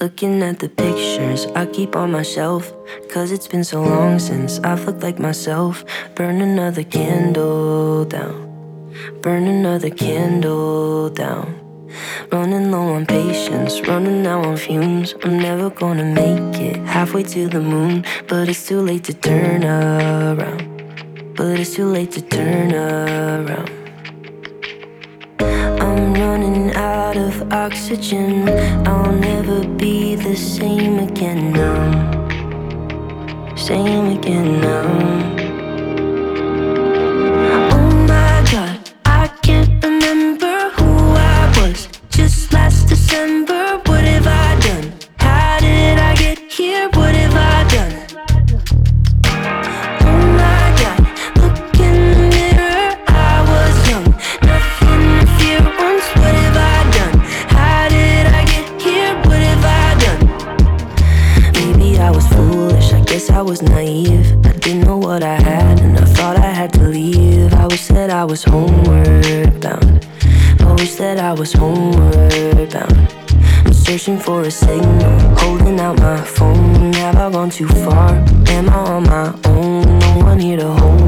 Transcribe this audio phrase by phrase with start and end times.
[0.00, 2.72] Looking at the pictures I keep on my shelf.
[3.10, 5.84] Cause it's been so long since I've looked like myself.
[6.14, 8.92] Burn another candle down.
[9.22, 11.52] Burn another candle down.
[12.30, 15.16] Running low on patience, running out on fumes.
[15.24, 18.04] I'm never gonna make it halfway to the moon.
[18.28, 21.34] But it's too late to turn around.
[21.34, 23.77] But it's too late to turn around.
[26.40, 28.48] Running out of oxygen.
[28.86, 32.14] I'll never be the same again now.
[33.56, 35.47] Same again now.
[74.16, 76.92] For a signal, holding out my phone.
[76.94, 78.14] Have I gone too far?
[78.48, 79.98] Am I on my own?
[79.98, 81.07] No one here to hold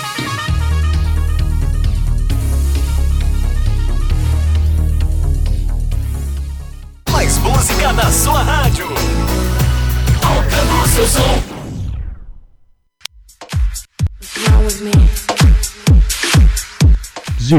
[17.51, 17.57] Sie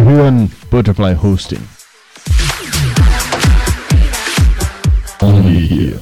[0.70, 1.60] Butterfly Hosting.
[5.20, 6.00] Only here.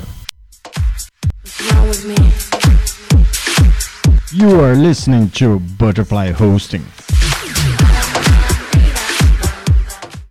[4.33, 6.85] You are listening to Butterfly Hosting.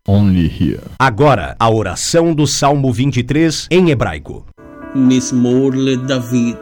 [0.08, 0.80] Only here.
[0.98, 4.46] Agora, a oração do Salmo 23 em hebraico.
[4.96, 5.74] Mismor
[6.08, 6.60] David.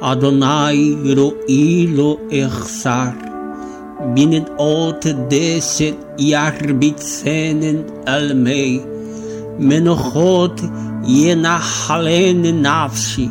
[0.00, 3.35] Adonai ro'ilo Ersar.
[4.14, 8.80] binnen alte deset jaar bitzenen almei,
[9.58, 10.60] מנוחות
[11.04, 13.28] ינחלן נפשי,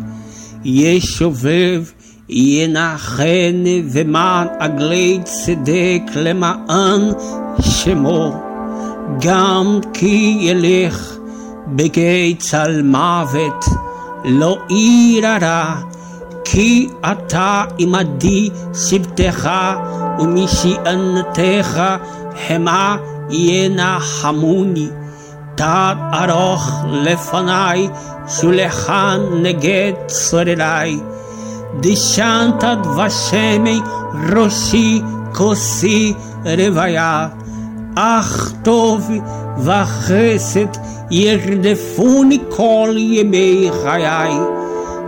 [0.66, 1.84] ישובב
[2.30, 7.02] ינחן ומען עגלי צדק למען
[7.62, 8.34] שמו,
[9.22, 11.18] גם כי ילך
[11.68, 13.66] בגיא צל מוות,
[14.26, 15.76] לא עיר הרע
[16.46, 19.62] Ki ata imadi sibtecha
[20.24, 21.90] umishi antecha
[22.44, 23.00] hema
[23.30, 24.88] yena hamuni.
[25.58, 26.68] Tad aroch
[27.06, 27.90] lefanai
[28.36, 30.94] shulechan neget sorelai.
[31.82, 33.78] Dishantad vashemi
[34.32, 35.02] roshi
[35.34, 36.14] kosi
[36.58, 37.34] revaya.
[37.98, 39.04] Ach tov
[39.66, 40.74] vachesed
[41.10, 44.36] yerdefuni kol yemei chayai.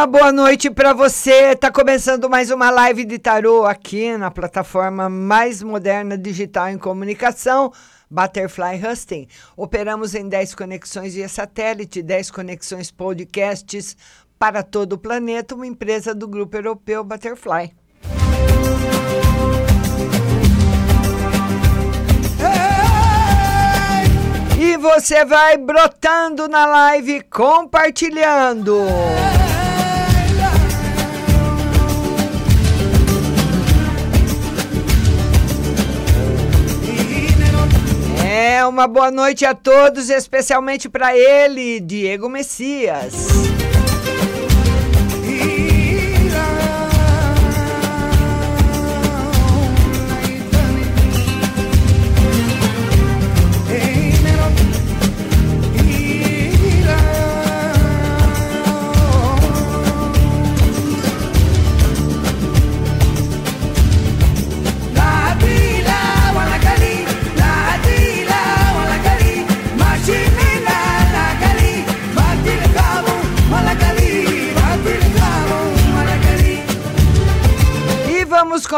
[0.00, 1.54] Uma boa noite para você.
[1.54, 7.70] Tá começando mais uma live de tarô aqui na plataforma mais moderna digital em comunicação,
[8.10, 9.28] Butterfly Husting.
[9.54, 13.94] Operamos em 10 conexões via satélite, 10 conexões podcasts
[14.38, 17.70] para todo o planeta, uma empresa do grupo europeu Butterfly.
[24.58, 28.86] E você vai brotando na live, compartilhando.
[38.70, 43.12] Uma boa noite a todos, especialmente para ele, Diego Messias.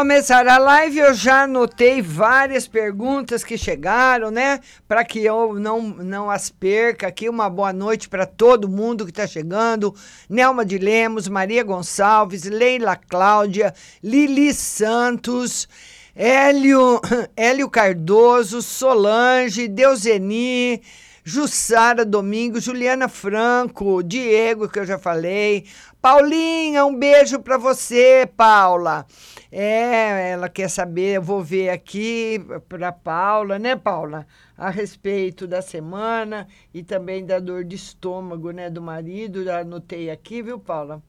[0.03, 0.99] Começar a live.
[0.99, 4.59] Eu já anotei várias perguntas que chegaram, né?
[4.85, 7.29] Para que eu não, não as perca aqui.
[7.29, 9.95] Uma boa noite para todo mundo que está chegando.
[10.29, 15.69] Nelma de Lemos, Maria Gonçalves, Leila Cláudia, Lili Santos.
[16.13, 16.99] Hélio,
[17.37, 20.81] Hélio Cardoso, Solange, Deuseni,
[21.25, 25.65] Jussara Domingos, Juliana Franco, Diego, que eu já falei.
[26.01, 29.05] Paulinha, um beijo para você, Paula.
[29.49, 34.27] É, ela quer saber, eu vou ver aqui para Paula, né, Paula?
[34.57, 39.45] A respeito da semana e também da dor de estômago, né, do marido.
[39.45, 41.01] Já anotei aqui, viu, Paula?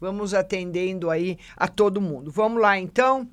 [0.00, 2.30] Vamos atendendo aí a todo mundo.
[2.30, 3.28] Vamos lá, então.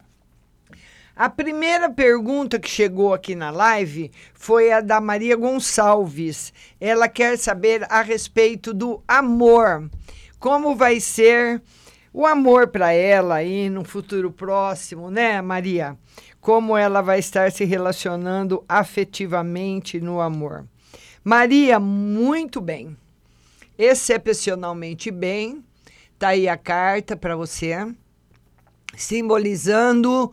[1.16, 6.52] A primeira pergunta que chegou aqui na live foi a da Maria Gonçalves.
[6.78, 9.90] Ela quer saber a respeito do amor.
[10.38, 11.62] Como vai ser
[12.12, 15.98] o amor para ela aí no futuro próximo, né, Maria?
[16.42, 20.66] Como ela vai estar se relacionando afetivamente no amor.
[21.24, 22.94] Maria, muito bem.
[23.80, 25.64] Excepcionalmente bem.
[26.20, 27.88] Tá aí a carta para você,
[28.98, 30.30] simbolizando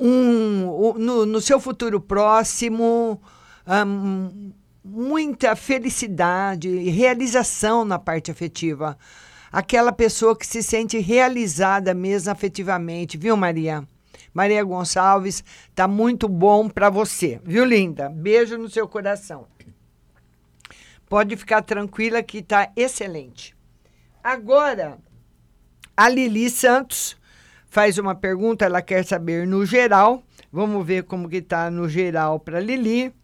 [0.00, 3.20] um, no, no, seu futuro próximo
[3.66, 4.52] um,
[4.82, 8.96] muita felicidade e realização na parte afetiva.
[9.52, 13.86] Aquela pessoa que se sente realizada mesmo afetivamente, viu, Maria?
[14.32, 18.08] Maria Gonçalves, tá muito bom para você, viu, linda?
[18.08, 19.46] Beijo no seu coração.
[21.08, 23.56] Pode ficar tranquila que tá excelente.
[24.22, 24.98] Agora,
[25.96, 27.19] A Lili Santos
[27.70, 30.22] faz uma pergunta, ela quer saber no geral.
[30.52, 33.14] Vamos ver como que tá no geral para Lili.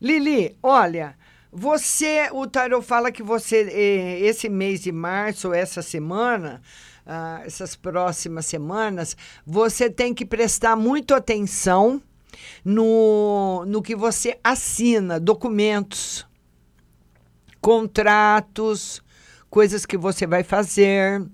[0.00, 1.16] Lili, olha,
[1.50, 6.60] você, o Tarot fala que você, eh, esse mês de março, essa semana,
[7.06, 12.02] ah, essas próximas semanas, você tem que prestar muito atenção
[12.64, 16.26] no, no que você assina, documentos,
[17.60, 19.00] contratos,
[19.48, 21.24] coisas que você vai fazer.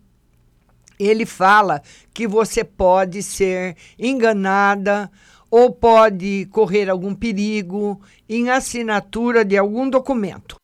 [1.03, 5.11] Ele fala que você pode ser enganada
[5.51, 10.57] ou pode correr algum perigo em assinatura de algum documento.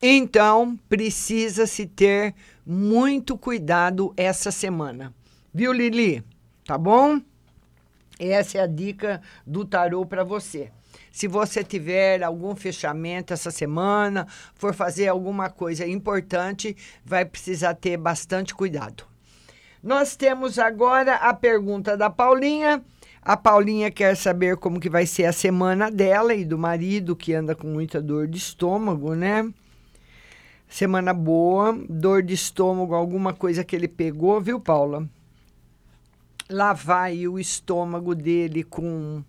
[0.00, 2.34] Então, precisa-se ter
[2.66, 5.14] muito cuidado essa semana.
[5.54, 6.22] Viu, Lili?
[6.66, 7.20] Tá bom?
[8.18, 10.70] Essa é a dica do tarô para você.
[11.12, 17.98] Se você tiver algum fechamento essa semana, for fazer alguma coisa importante, vai precisar ter
[17.98, 19.04] bastante cuidado.
[19.82, 22.82] Nós temos agora a pergunta da Paulinha.
[23.20, 27.34] A Paulinha quer saber como que vai ser a semana dela e do marido que
[27.34, 29.52] anda com muita dor de estômago, né?
[30.66, 35.06] Semana boa, dor de estômago, alguma coisa que ele pegou, viu, Paula?
[36.48, 39.22] Lavar o estômago dele com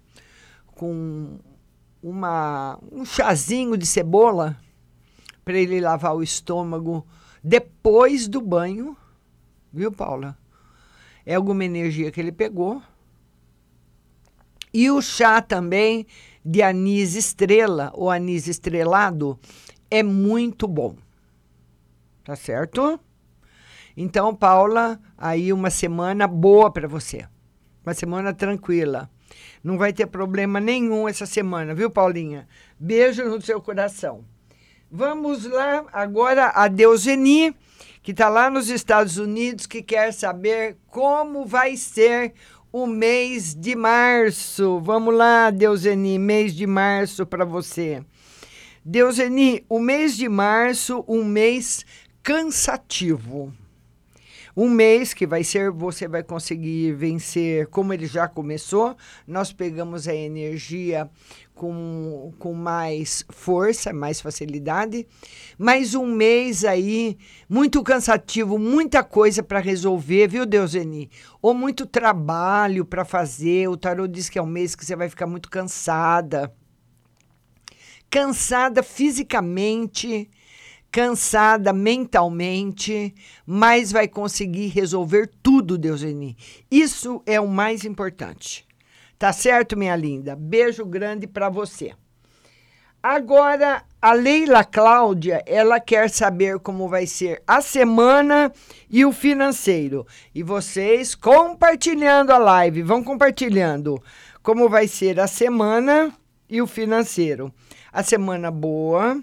[0.75, 1.38] com
[2.04, 4.58] uma um chazinho de cebola
[5.44, 7.08] para ele lavar o estômago
[7.44, 8.96] depois do banho,
[9.72, 10.38] viu, Paula?
[11.26, 12.82] é alguma energia que ele pegou.
[14.74, 16.06] E o chá também
[16.44, 19.40] de anis estrela ou anis estrelado
[19.90, 20.96] é muito bom.
[22.24, 23.00] Tá certo?
[23.96, 27.28] Então, Paula, aí uma semana boa para você.
[27.86, 29.10] Uma semana tranquila.
[29.64, 32.48] Não vai ter problema nenhum essa semana, viu, Paulinha?
[32.80, 34.24] Beijo no seu coração.
[34.92, 37.56] Vamos lá agora a Deuseni
[38.04, 42.34] que está lá nos Estados Unidos, que quer saber como vai ser
[42.70, 44.82] o mês de março.
[44.82, 48.04] Vamos lá, Deuseni, mês de março para você.
[48.84, 51.86] Deuseni, o mês de março, um mês
[52.22, 53.54] cansativo.
[54.56, 58.96] Um mês que vai ser, você vai conseguir vencer, como ele já começou.
[59.28, 61.10] Nós pegamos a energia
[61.56, 65.08] com, com mais força, mais facilidade.
[65.58, 67.18] Mais um mês aí,
[67.50, 71.10] muito cansativo, muita coisa para resolver, viu, Deuseni?
[71.42, 73.68] Ou muito trabalho para fazer.
[73.70, 76.54] O tarô diz que é um mês que você vai ficar muito cansada.
[78.08, 80.30] Cansada fisicamente
[80.94, 83.16] cansada mentalmente,
[83.48, 86.38] mas vai conseguir resolver tudo, Deuseni.
[86.70, 88.64] Isso é o mais importante.
[89.18, 90.36] Tá certo, minha linda?
[90.36, 91.94] Beijo grande para você.
[93.02, 98.54] Agora, a Leila Cláudia, ela quer saber como vai ser a semana
[98.88, 100.06] e o financeiro.
[100.34, 104.02] E vocês compartilhando a live, vão compartilhando
[104.44, 106.14] como vai ser a semana
[106.48, 107.52] e o financeiro.
[107.92, 109.20] A semana boa,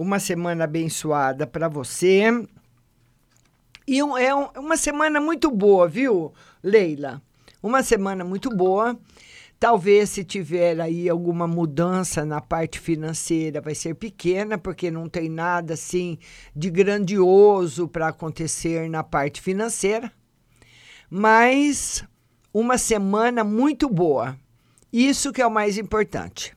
[0.00, 2.24] uma semana abençoada para você.
[3.86, 7.20] E um, é um, uma semana muito boa, viu, Leila?
[7.62, 8.98] Uma semana muito boa.
[9.58, 15.28] Talvez se tiver aí alguma mudança na parte financeira, vai ser pequena, porque não tem
[15.28, 16.16] nada assim
[16.56, 20.10] de grandioso para acontecer na parte financeira.
[21.10, 22.02] Mas
[22.54, 24.34] uma semana muito boa.
[24.90, 26.56] Isso que é o mais importante.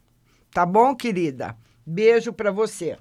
[0.50, 1.58] Tá bom, querida?
[1.86, 2.98] Beijo para você.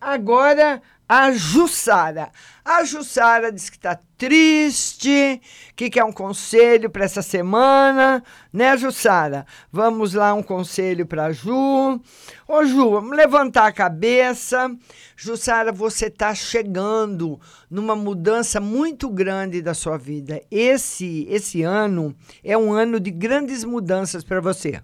[0.00, 2.30] Agora, a Jussara.
[2.64, 5.40] A Jussara diz que está triste,
[5.76, 9.46] que quer um conselho para essa semana, né, Jussara?
[9.70, 12.00] Vamos lá, um conselho para Ju.
[12.48, 14.68] Ô, Ju, vamos levantar a cabeça.
[15.16, 17.38] Jussara, você está chegando
[17.70, 20.42] numa mudança muito grande da sua vida.
[20.50, 24.82] Esse, esse ano é um ano de grandes mudanças para você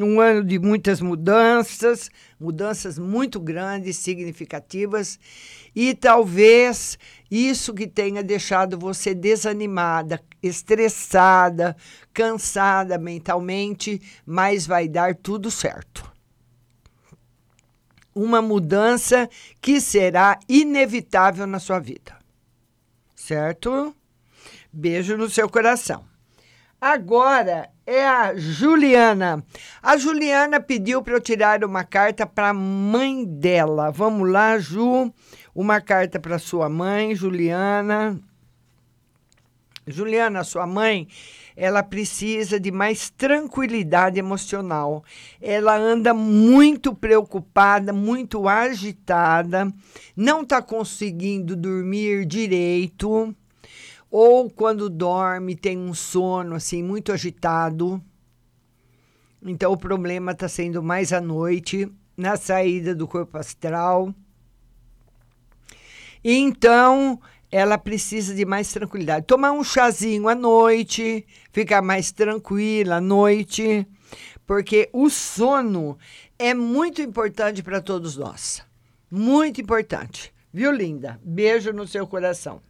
[0.00, 5.18] um ano de muitas mudanças, mudanças muito grandes, significativas,
[5.74, 6.98] e talvez
[7.30, 11.76] isso que tenha deixado você desanimada, estressada,
[12.12, 16.10] cansada mentalmente, mas vai dar tudo certo.
[18.14, 19.28] Uma mudança
[19.60, 22.14] que será inevitável na sua vida.
[23.14, 23.94] Certo?
[24.70, 26.04] Beijo no seu coração.
[26.78, 29.44] Agora é a Juliana.
[29.82, 33.90] A Juliana pediu para eu tirar uma carta para a mãe dela.
[33.90, 35.12] Vamos lá, Ju.
[35.54, 38.18] Uma carta para sua mãe, Juliana.
[39.86, 41.08] Juliana, sua mãe,
[41.56, 45.04] ela precisa de mais tranquilidade emocional.
[45.40, 49.72] Ela anda muito preocupada, muito agitada,
[50.16, 53.34] não está conseguindo dormir direito,
[54.12, 58.00] ou quando dorme tem um sono assim muito agitado.
[59.42, 64.14] Então o problema está sendo mais à noite, na saída do corpo astral.
[66.22, 67.18] Então,
[67.50, 69.26] ela precisa de mais tranquilidade.
[69.26, 73.86] Tomar um chazinho à noite, ficar mais tranquila à noite,
[74.46, 75.98] porque o sono
[76.38, 78.62] é muito importante para todos nós.
[79.10, 80.32] Muito importante.
[80.52, 81.18] Viu, linda?
[81.24, 82.60] Beijo no seu coração.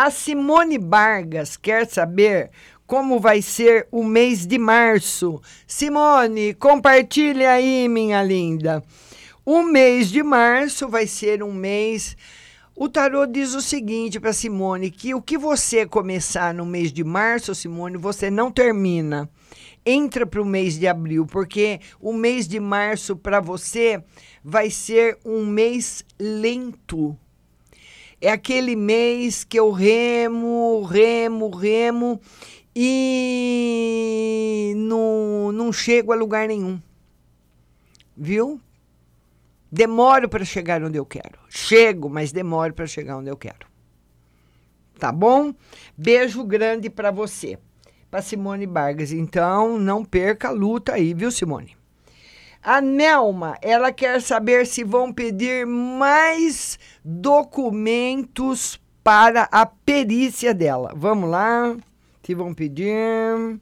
[0.00, 2.52] A Simone Vargas quer saber
[2.86, 5.42] como vai ser o mês de março.
[5.66, 8.80] Simone, compartilha aí, minha linda.
[9.44, 12.16] O mês de março vai ser um mês
[12.76, 17.02] o tarô diz o seguinte para Simone: que o que você começar no mês de
[17.02, 19.28] março, Simone, você não termina.
[19.84, 24.00] Entra para o mês de abril, porque o mês de março para você
[24.44, 27.18] vai ser um mês lento.
[28.20, 32.20] É aquele mês que eu remo, remo, remo
[32.74, 36.80] e não, não chego a lugar nenhum.
[38.16, 38.60] Viu?
[39.70, 41.38] Demoro para chegar onde eu quero.
[41.48, 43.68] Chego, mas demoro para chegar onde eu quero.
[44.98, 45.54] Tá bom?
[45.96, 47.56] Beijo grande para você.
[48.10, 49.12] Para Simone Vargas.
[49.12, 51.77] Então, não perca a luta aí, viu, Simone?
[52.70, 60.92] A Nelma, ela quer saber se vão pedir mais documentos para a perícia dela.
[60.94, 61.74] Vamos lá.
[62.22, 63.58] Se vão pedir.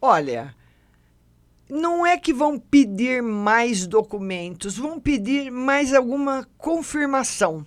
[0.00, 0.54] Olha,
[1.68, 7.66] não é que vão pedir mais documentos, vão pedir mais alguma confirmação.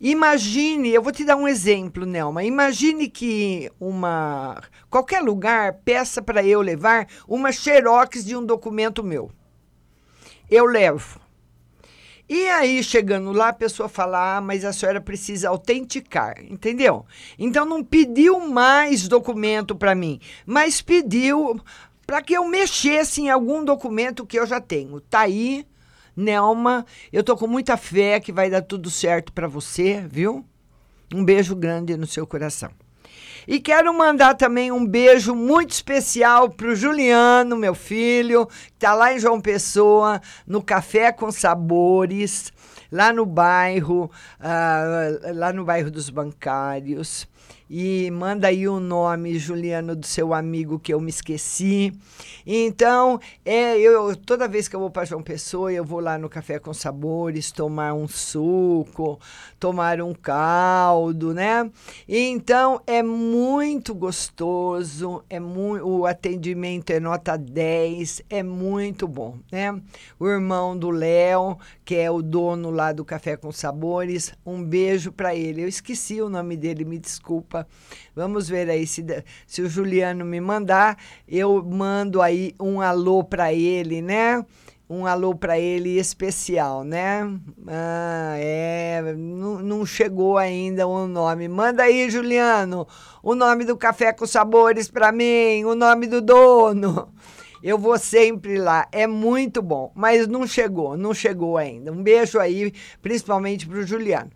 [0.00, 2.44] Imagine, eu vou te dar um exemplo, Nelma.
[2.44, 9.30] Imagine que uma qualquer lugar peça para eu levar uma xerox de um documento meu.
[10.48, 11.20] Eu levo.
[12.28, 17.04] E aí, chegando lá, a pessoa fala: ah, mas a senhora precisa autenticar, entendeu?
[17.38, 21.58] Então, não pediu mais documento para mim, mas pediu
[22.06, 25.00] para que eu mexesse em algum documento que eu já tenho.
[25.00, 25.66] Tá aí,
[26.18, 26.84] Nelma.
[27.12, 30.44] Eu tô com muita fé que vai dar tudo certo para você, viu?
[31.14, 32.70] Um beijo grande no seu coração.
[33.46, 38.94] E quero mandar também um beijo muito especial para o Juliano, meu filho, que está
[38.94, 42.52] lá em João Pessoa, no Café com Sabores,
[42.90, 47.27] lá no bairro, uh, lá no bairro dos bancários
[47.70, 51.92] e manda aí o nome, Juliano, do seu amigo que eu me esqueci.
[52.46, 56.28] Então, é, eu toda vez que eu vou para João Pessoa, eu vou lá no
[56.28, 59.20] Café com Sabores tomar um suco,
[59.58, 61.70] tomar um caldo, né?
[62.08, 69.78] Então, é muito gostoso, é muito, o atendimento é nota 10, é muito bom, né?
[70.18, 75.10] O irmão do Léo, que é o dono lá do Café com Sabores, um beijo
[75.10, 75.62] para ele.
[75.62, 77.66] Eu esqueci o nome dele, me desculpa.
[78.14, 79.02] Vamos ver aí se,
[79.46, 84.44] se o Juliano me mandar, eu mando aí um alô para ele, né?
[84.90, 87.22] um alô para ele especial, né?
[87.66, 91.48] Ah, é, não, não, chegou ainda o nome.
[91.48, 92.86] Manda aí, Juliano,
[93.22, 97.08] o nome do Café com Sabores para mim, o nome do dono.
[97.62, 101.92] Eu vou sempre lá, é muito bom, mas não chegou, não chegou ainda.
[101.92, 104.30] Um beijo aí, principalmente para o Juliano.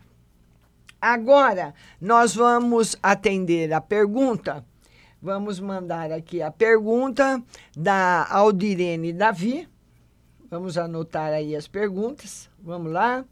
[1.01, 4.65] Agora, nós vamos atender a pergunta.
[5.21, 7.41] Vamos mandar aqui a pergunta
[7.75, 9.67] da Aldirene Davi.
[10.49, 12.49] Vamos anotar aí as perguntas.
[12.61, 13.25] Vamos lá.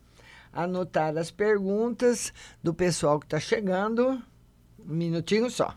[0.54, 4.22] Anotar as perguntas do pessoal que está chegando.
[4.80, 5.76] Um minutinho só.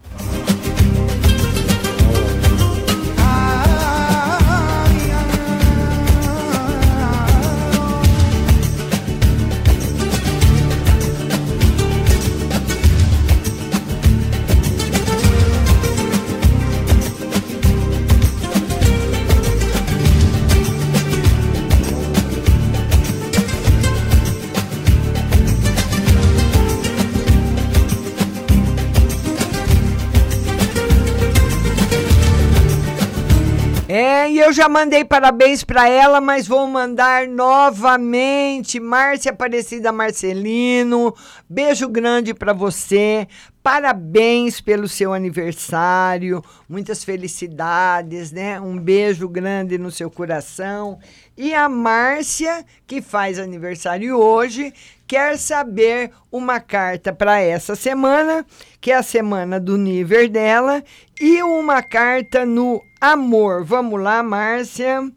[33.96, 38.80] É, e eu já mandei parabéns para ela, mas vou mandar novamente.
[38.80, 41.14] Márcia Aparecida Marcelino,
[41.48, 43.28] beijo grande para você.
[43.62, 48.60] Parabéns pelo seu aniversário, muitas felicidades, né?
[48.60, 50.98] Um beijo grande no seu coração.
[51.36, 54.74] E a Márcia, que faz aniversário hoje,
[55.14, 58.44] quer saber uma carta para essa semana,
[58.80, 60.82] que é a semana do nível dela,
[61.20, 63.62] e uma carta no amor.
[63.62, 65.08] Vamos lá, Márcia.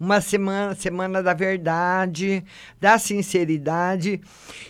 [0.00, 2.42] Uma semana, semana da verdade,
[2.80, 4.20] da sinceridade.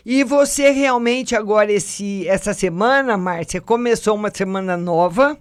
[0.05, 5.39] E você realmente agora esse essa semana, Márcia, começou uma semana nova.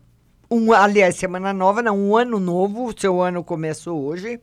[0.50, 2.94] Um, aliás, semana nova, não, um ano novo.
[2.98, 4.40] Seu ano começou hoje.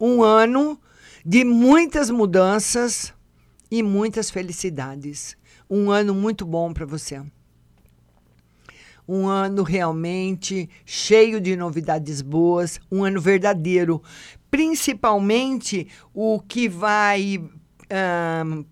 [0.00, 0.76] Um ano
[1.24, 3.14] de muitas mudanças
[3.70, 5.36] e muitas felicidades.
[5.68, 7.22] Um ano muito bom para você.
[9.08, 14.02] Um ano realmente cheio de novidades boas, um ano verdadeiro.
[14.50, 17.40] Principalmente o que vai
[17.90, 18.64] ahn,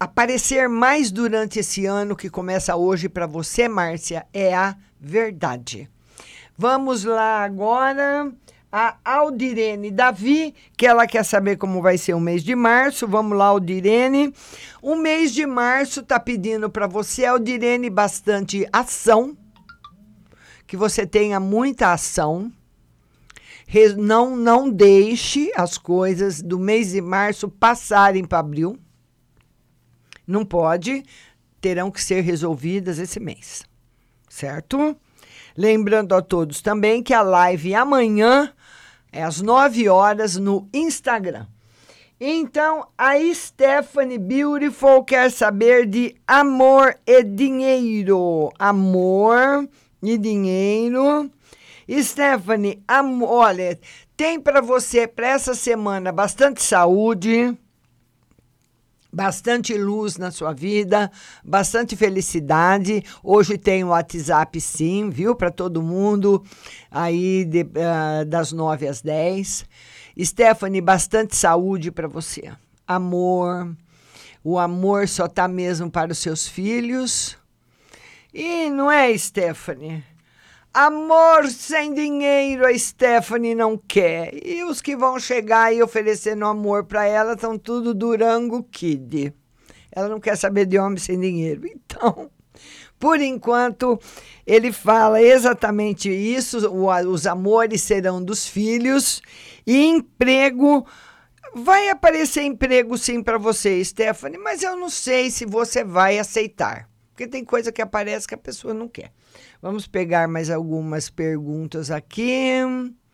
[0.00, 5.88] aparecer mais durante esse ano que começa hoje para você, Márcia, é a verdade.
[6.56, 8.32] Vamos lá agora.
[8.74, 13.06] A Aldirene Davi, que ela quer saber como vai ser o mês de março.
[13.06, 14.32] Vamos lá, Aldirene.
[14.80, 19.36] O mês de março está pedindo para você, Aldirene, bastante ação.
[20.66, 22.50] Que você tenha muita ação.
[23.98, 28.78] Não, não deixe as coisas do mês de março passarem para abril.
[30.26, 31.02] Não pode.
[31.60, 33.64] Terão que ser resolvidas esse mês.
[34.30, 34.96] Certo?
[35.56, 38.52] Lembrando a todos também que a live amanhã
[39.12, 41.46] é às 9 horas no Instagram.
[42.18, 48.50] Então, a Stephanie Beautiful quer saber de amor e dinheiro.
[48.58, 49.68] Amor
[50.02, 51.30] e dinheiro.
[52.00, 52.82] Stephanie,
[53.22, 53.78] olha,
[54.16, 57.58] tem para você para essa semana bastante saúde,
[59.12, 61.10] bastante luz na sua vida,
[61.44, 63.04] bastante felicidade.
[63.22, 65.34] Hoje tem o WhatsApp sim, viu?
[65.34, 66.42] Para todo mundo,
[66.90, 69.66] aí de- ah, das 9 às 10.
[70.20, 72.50] Stephanie, bastante saúde para você.
[72.86, 73.74] Amor.
[74.44, 77.36] O amor só tá mesmo para os seus filhos.
[78.34, 80.02] E não é, Stephanie?
[80.74, 84.34] Amor sem dinheiro a Stephanie não quer.
[84.42, 89.34] E os que vão chegar aí oferecendo amor para ela estão tudo Durango Kid.
[89.94, 91.62] Ela não quer saber de homem sem dinheiro.
[91.94, 92.30] Então,
[92.98, 94.00] por enquanto,
[94.46, 96.58] ele fala exatamente isso:
[97.06, 99.20] os amores serão dos filhos
[99.66, 100.86] e emprego.
[101.54, 106.88] Vai aparecer emprego sim para você, Stephanie, mas eu não sei se você vai aceitar.
[107.12, 109.12] Porque tem coisa que aparece que a pessoa não quer.
[109.60, 112.56] Vamos pegar mais algumas perguntas aqui.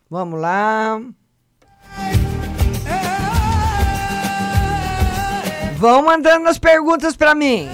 [0.09, 1.01] Vamos lá.
[5.77, 7.67] Vão mandando as perguntas para mim.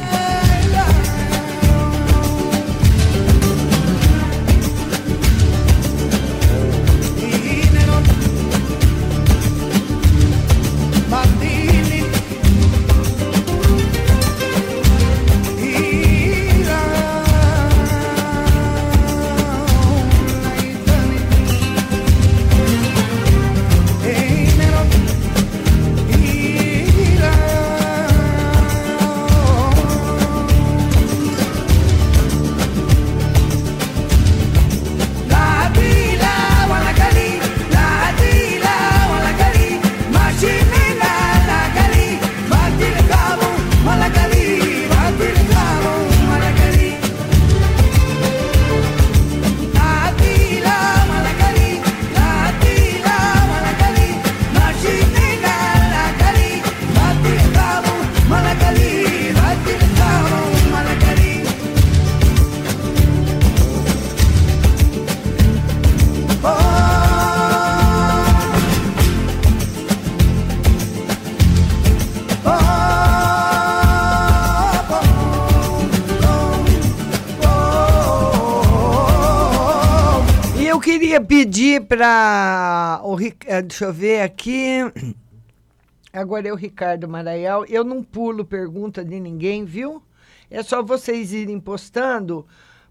[81.95, 84.79] Para o eh, deixa eu ver aqui.
[86.12, 87.65] Agora é o Ricardo Maraial.
[87.65, 90.03] Eu não pulo pergunta de ninguém, viu?
[90.49, 92.45] É só vocês irem postando,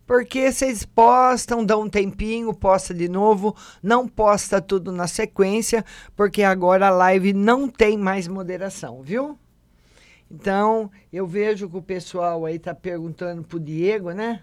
[0.06, 5.84] porque vocês postam, dão um tempinho, posta de novo, não posta tudo na sequência,
[6.16, 9.38] porque agora a live não tem mais moderação, viu?
[10.30, 14.40] Então, eu vejo que o pessoal aí tá perguntando pro Diego, né?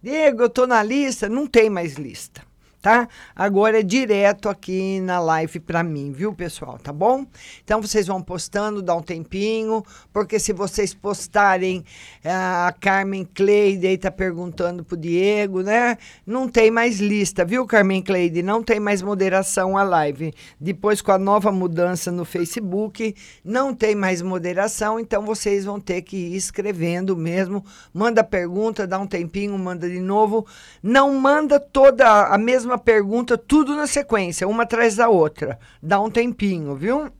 [0.00, 2.53] Diego, eu tô na lista, não tem mais lista.
[2.84, 3.08] Tá?
[3.34, 6.78] Agora é direto aqui na live para mim, viu, pessoal?
[6.78, 7.24] Tá bom?
[7.64, 11.82] Então vocês vão postando, dá um tempinho, porque se vocês postarem
[12.22, 15.96] eh, a Carmen Cleide aí tá perguntando pro Diego, né?
[16.26, 18.42] Não tem mais lista, viu, Carmen Cleide?
[18.42, 20.34] Não tem mais moderação a live.
[20.60, 26.02] Depois com a nova mudança no Facebook, não tem mais moderação, então vocês vão ter
[26.02, 27.64] que ir escrevendo mesmo.
[27.94, 30.46] Manda pergunta, dá um tempinho, manda de novo.
[30.82, 35.58] Não manda toda a mesma pergunta, tudo na sequência, uma atrás da outra.
[35.82, 37.10] Dá um tempinho, viu?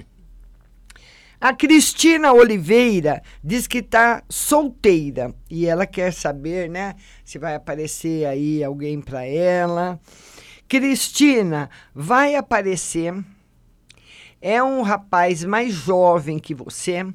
[1.40, 8.24] A Cristina Oliveira diz que está solteira e ela quer saber, né, se vai aparecer
[8.24, 10.00] aí alguém para ela.
[10.66, 13.14] Cristina, vai aparecer.
[14.40, 17.06] É um rapaz mais jovem que você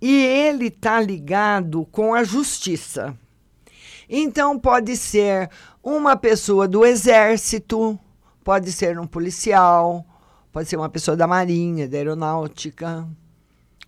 [0.00, 3.16] e ele tá ligado com a justiça.
[4.08, 5.50] Então pode ser
[5.82, 7.98] uma pessoa do exército,
[8.42, 10.04] pode ser um policial,
[10.52, 13.08] pode ser uma pessoa da marinha, da aeronáutica,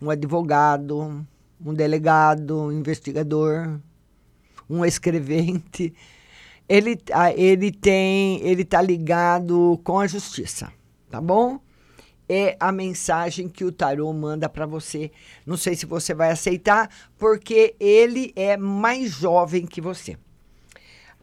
[0.00, 1.26] um advogado,
[1.64, 3.78] um delegado, um investigador,
[4.68, 5.94] um escrevente.
[6.68, 10.72] Ele, ah, ele tem, ele está ligado com a justiça,
[11.10, 11.60] tá bom?
[12.28, 15.10] É a mensagem que o tarô manda para você.
[15.44, 20.16] Não sei se você vai aceitar, porque ele é mais jovem que você.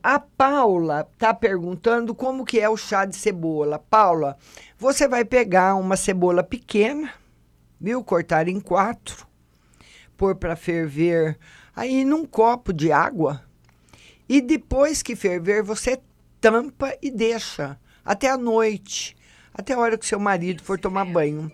[0.02, 3.80] A Paula está perguntando como que é o chá de cebola.
[3.80, 4.38] Paula,
[4.78, 7.14] você vai pegar uma cebola pequena,
[7.80, 8.04] viu?
[8.04, 9.26] Cortar em quatro,
[10.18, 11.38] pôr para ferver
[11.76, 13.44] aí num copo de água.
[14.28, 16.00] E depois que ferver, você
[16.42, 19.16] tampa e deixa até a noite,
[19.54, 21.52] até a hora que seu marido for tomar banho.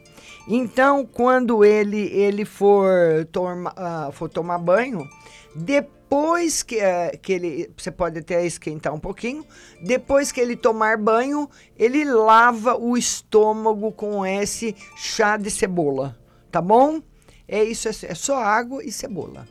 [0.48, 5.08] Então, quando ele ele for, toma, uh, for tomar banho,
[5.56, 7.72] depois que, uh, que ele.
[7.78, 9.46] Você pode até esquentar um pouquinho.
[9.84, 16.18] Depois que ele tomar banho, ele lava o estômago com esse chá de cebola.
[16.52, 17.02] Tá bom?
[17.48, 19.48] É isso, é só água e cebola.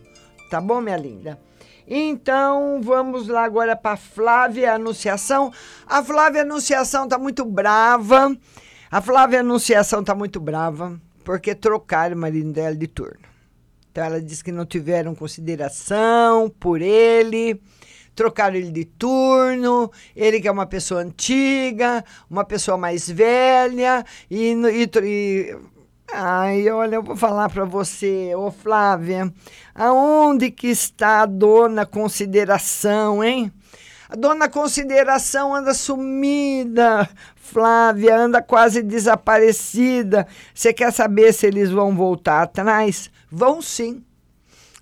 [0.50, 1.38] Tá bom, minha linda?
[1.90, 5.50] Então, vamos lá agora para Flávia Anunciação.
[5.86, 8.36] A Flávia Anunciação tá muito brava.
[8.90, 13.26] A Flávia Anunciação tá muito brava porque trocaram o marido dela de turno.
[13.90, 17.58] Então, ela disse que não tiveram consideração por ele,
[18.14, 24.52] trocaram ele de turno, ele que é uma pessoa antiga, uma pessoa mais velha, e,
[24.52, 25.56] e, e
[26.12, 29.32] Ai, olha, eu vou falar para você, ô Flávia,
[29.74, 33.52] aonde que está a dona consideração, hein?
[34.08, 40.26] A dona consideração anda sumida, Flávia, anda quase desaparecida.
[40.54, 43.10] Você quer saber se eles vão voltar atrás?
[43.30, 44.02] Vão sim.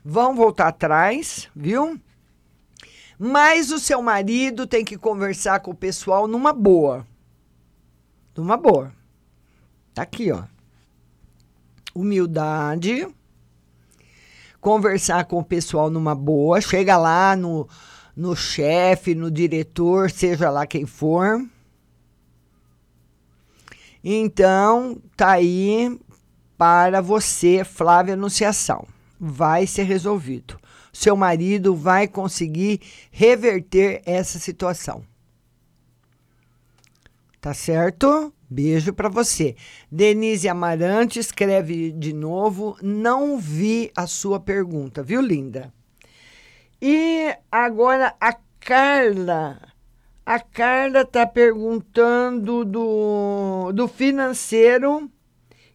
[0.05, 2.01] Vão voltar atrás, viu?
[3.19, 7.05] Mas o seu marido tem que conversar com o pessoal numa boa.
[8.37, 8.93] Numa boa.
[9.93, 10.45] Tá aqui, ó
[11.97, 13.09] humildade,
[14.61, 17.69] conversar com o pessoal numa boa, chega lá no,
[18.15, 21.45] no chefe, no diretor, seja lá quem for.
[24.03, 25.99] Então, tá aí
[26.57, 28.87] para você, Flávia Anunciação.
[29.19, 30.59] Vai ser resolvido.
[30.93, 32.81] Seu marido vai conseguir
[33.11, 35.03] reverter essa situação.
[37.41, 38.33] Tá certo?
[38.49, 39.57] Beijo para você.
[39.91, 42.77] Denise Amarante escreve de novo.
[42.81, 45.73] Não vi a sua pergunta, viu, linda?
[46.81, 49.61] E agora a Carla.
[50.25, 55.11] A Carla está perguntando do, do financeiro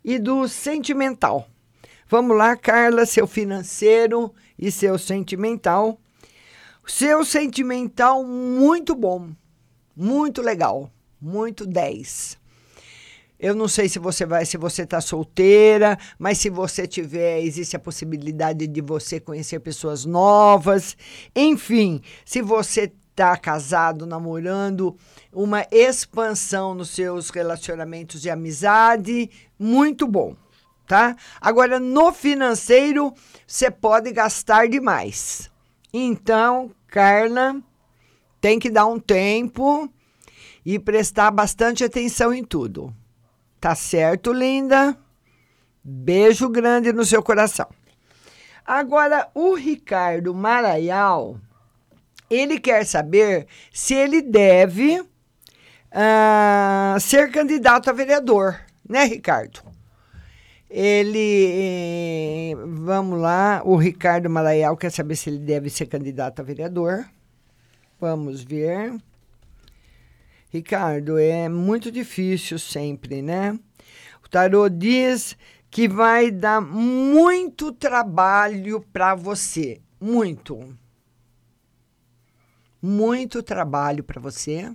[0.04, 1.48] e do sentimental.
[2.08, 6.00] Vamos lá, Carla, seu financeiro e seu sentimental.
[6.86, 9.30] Seu sentimental, muito bom,
[9.96, 12.41] muito legal, muito 10.
[13.42, 17.76] Eu não sei se você vai, se você está solteira, mas se você tiver, existe
[17.76, 20.96] a possibilidade de você conhecer pessoas novas.
[21.36, 24.96] Enfim, se você está casado, namorando,
[25.34, 29.28] uma expansão nos seus relacionamentos de amizade,
[29.58, 30.36] muito bom,
[30.86, 31.16] tá?
[31.42, 33.12] Agora, no financeiro,
[33.48, 35.50] você pode gastar demais.
[35.92, 37.60] Então, Carla,
[38.40, 39.92] tem que dar um tempo
[40.64, 43.01] e prestar bastante atenção em tudo.
[43.62, 44.98] Tá certo, linda?
[45.84, 47.68] Beijo grande no seu coração.
[48.66, 51.38] Agora, o Ricardo Maraial,
[52.28, 59.62] ele quer saber se ele deve uh, ser candidato a vereador, né, Ricardo?
[60.68, 67.06] Ele, vamos lá, o Ricardo Maraial quer saber se ele deve ser candidato a vereador.
[68.00, 68.96] Vamos ver.
[70.52, 73.58] Ricardo, é muito difícil sempre, né?
[74.22, 75.38] O tarô diz
[75.70, 80.78] que vai dar muito trabalho para você, muito.
[82.82, 84.70] Muito trabalho para você.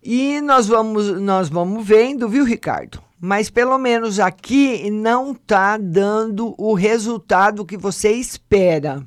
[0.00, 3.02] E nós vamos nós vamos vendo, viu, Ricardo?
[3.20, 9.04] Mas pelo menos aqui não está dando o resultado que você espera.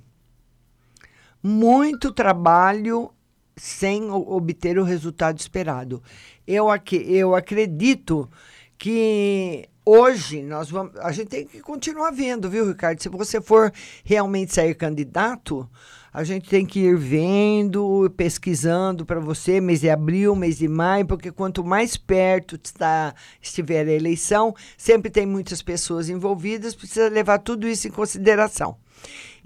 [1.41, 3.13] Muito trabalho
[3.57, 6.01] sem obter o resultado esperado.
[6.45, 6.67] Eu,
[7.05, 8.29] eu acredito
[8.77, 10.95] que hoje nós vamos.
[10.99, 13.01] A gente tem que continuar vendo, viu, Ricardo?
[13.01, 15.67] Se você for realmente sair candidato,
[16.13, 21.05] a gente tem que ir vendo, pesquisando para você, mês de abril, mês de maio,
[21.05, 27.39] porque quanto mais perto está, estiver a eleição, sempre tem muitas pessoas envolvidas, precisa levar
[27.39, 28.77] tudo isso em consideração.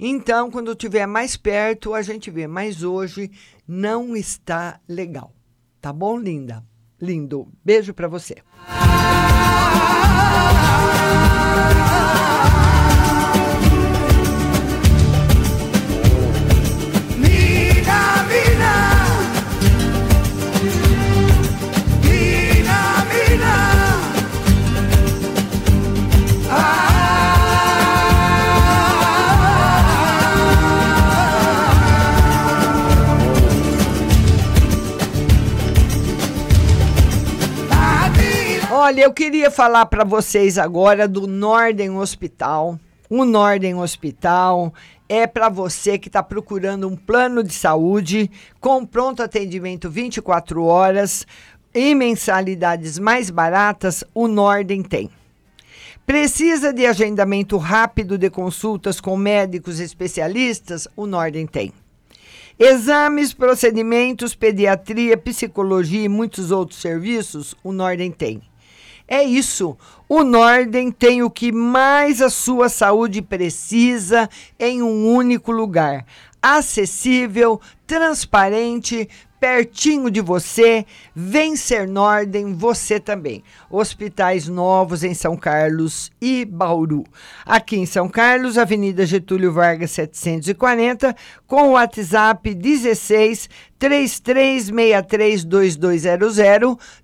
[0.04, 3.30] Então, quando estiver mais perto, a gente vê, mas hoje
[3.68, 5.32] não está legal.
[5.80, 6.66] Tá bom, linda?
[7.00, 7.48] Lindo.
[7.64, 8.38] Beijo para você.
[38.92, 42.78] Olha, eu queria falar para vocês agora do Norden Hospital.
[43.10, 44.74] O Norden Hospital
[45.08, 51.26] é para você que está procurando um plano de saúde com pronto atendimento 24 horas
[51.74, 54.04] e mensalidades mais baratas.
[54.14, 55.10] O Norden tem.
[56.06, 60.86] Precisa de agendamento rápido de consultas com médicos especialistas?
[60.98, 61.72] O Norden tem.
[62.60, 67.56] Exames, procedimentos, pediatria, psicologia e muitos outros serviços?
[67.64, 68.51] O Norden tem.
[69.14, 69.78] É isso.
[70.08, 76.06] O Norden tem o que mais a sua saúde precisa em um único lugar.
[76.42, 79.10] Acessível, transparente,
[79.42, 80.86] pertinho de você.
[81.16, 83.44] Vencer Norden, você também.
[83.72, 87.04] Hospitais novos em São Carlos e Bauru.
[87.44, 91.16] Aqui em São Carlos, Avenida Getúlio Vargas 740,
[91.48, 93.50] com o WhatsApp 16
[93.80, 96.38] 3363 2200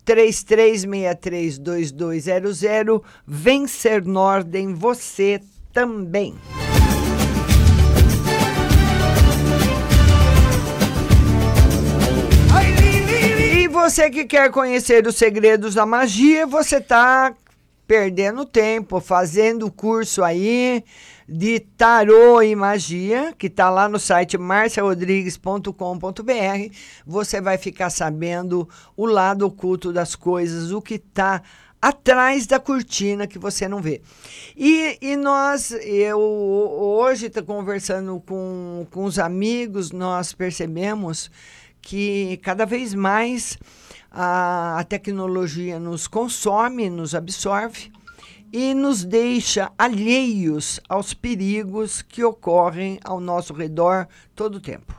[0.06, 2.62] 3363 2200.
[3.26, 5.42] Vencer Norden, você
[5.74, 6.36] também.
[13.90, 17.34] Você que quer conhecer os segredos da magia, você está
[17.88, 20.84] perdendo tempo fazendo o curso aí
[21.26, 26.76] de tarô e magia, que está lá no site marciarodrigues.com.br.
[27.06, 28.68] Você vai ficar sabendo
[28.98, 31.42] o lado oculto das coisas, o que está
[31.82, 34.02] atrás da cortina que você não vê.
[34.54, 41.32] E, e nós, eu hoje estou conversando com, com os amigos, nós percebemos
[41.88, 43.58] que cada vez mais
[44.12, 47.90] a, a tecnologia nos consome, nos absorve
[48.52, 54.94] e nos deixa alheios aos perigos que ocorrem ao nosso redor todo o tempo.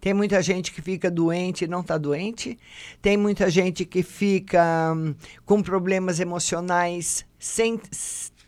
[0.00, 2.56] Tem muita gente que fica doente e não está doente.
[3.02, 5.12] Tem muita gente que fica hum,
[5.44, 7.80] com problemas emocionais sem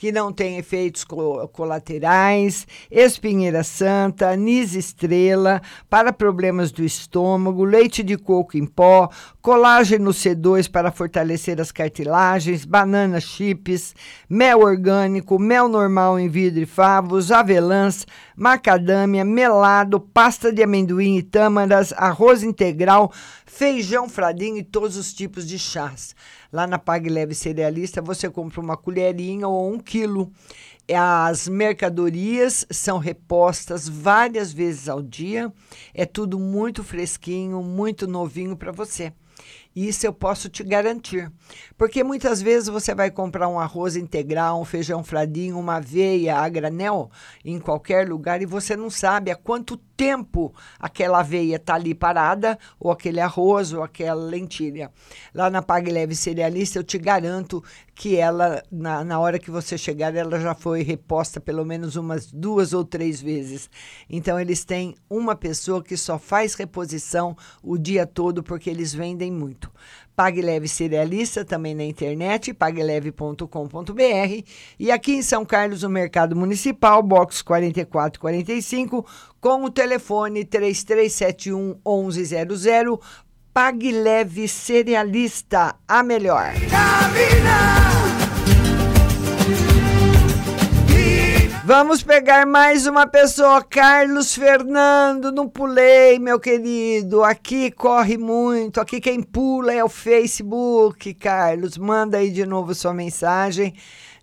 [0.03, 8.03] que não tem efeitos co- colaterais, espinheira santa, anis estrela, para problemas do estômago, leite
[8.03, 9.09] de coco em pó,
[9.41, 13.95] colágeno C2 para fortalecer as cartilagens, banana chips,
[14.29, 21.23] mel orgânico, mel normal em vidro e favos, avelãs, macadâmia, melado, pasta de amendoim e
[21.23, 23.09] tâmaras, arroz integral,
[23.45, 26.13] feijão fradinho e todos os tipos de chás.
[26.53, 30.31] Lá na Pague Leve Cerealista você compra uma colherinha ou um quilo.
[30.95, 35.51] As mercadorias são repostas várias vezes ao dia.
[35.95, 39.11] É tudo muito fresquinho, muito novinho para você.
[39.75, 41.31] Isso eu posso te garantir.
[41.77, 46.47] Porque muitas vezes você vai comprar um arroz integral, um feijão fradinho, uma aveia a
[46.47, 47.09] granel
[47.43, 52.57] em qualquer lugar e você não sabe há quanto tempo aquela aveia está ali parada,
[52.79, 54.91] ou aquele arroz, ou aquela lentilha.
[55.33, 57.63] Lá na Pague Leve Cerealista, eu te garanto
[57.95, 62.31] que ela, na, na hora que você chegar, ela já foi reposta pelo menos umas
[62.31, 63.69] duas ou três vezes.
[64.09, 69.31] Então, eles têm uma pessoa que só faz reposição o dia todo, porque eles vendem
[69.31, 69.71] muito.
[70.15, 74.43] Pague Leve Cerealista, também na internet, pagueleve.com.br.
[74.79, 79.05] E aqui em São Carlos, no Mercado Municipal, box 4445,
[79.41, 82.99] com o telefone 3371 1100.
[83.53, 86.53] Pague Leve Cerealista, a melhor.
[91.63, 95.31] Vamos pegar mais uma pessoa, Carlos Fernando.
[95.31, 97.23] Não pulei, meu querido.
[97.23, 98.81] Aqui corre muito.
[98.81, 101.77] Aqui quem pula é o Facebook, Carlos.
[101.77, 103.75] Manda aí de novo sua mensagem.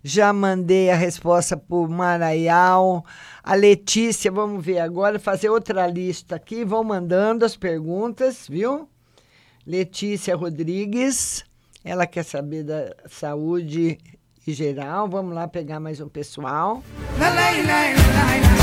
[0.03, 3.05] Já mandei a resposta por Maraial.
[3.41, 6.65] A Letícia, vamos ver agora, fazer outra lista aqui.
[6.65, 8.89] Vão mandando as perguntas, viu?
[9.65, 11.43] Letícia Rodrigues,
[11.83, 13.97] ela quer saber da saúde
[14.47, 15.07] geral.
[15.07, 16.83] Vamos lá pegar mais um pessoal.
[17.17, 18.60] Vamos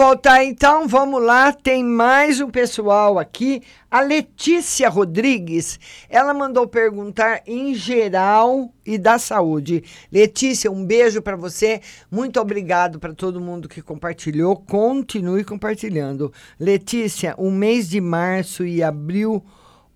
[0.00, 1.52] voltar então, vamos lá.
[1.52, 3.62] Tem mais um pessoal aqui.
[3.90, 5.78] A Letícia Rodrigues,
[6.08, 9.84] ela mandou perguntar em geral e da saúde.
[10.10, 11.82] Letícia, um beijo para você.
[12.10, 14.56] Muito obrigado para todo mundo que compartilhou.
[14.56, 16.32] Continue compartilhando.
[16.58, 19.44] Letícia, o mês de março e abril,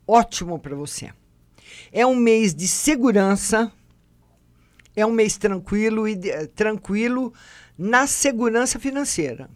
[0.06, 1.12] ótimo para você.
[1.90, 3.72] É um mês de segurança.
[4.94, 7.32] É um mês tranquilo e de- tranquilo
[7.78, 9.48] na segurança financeira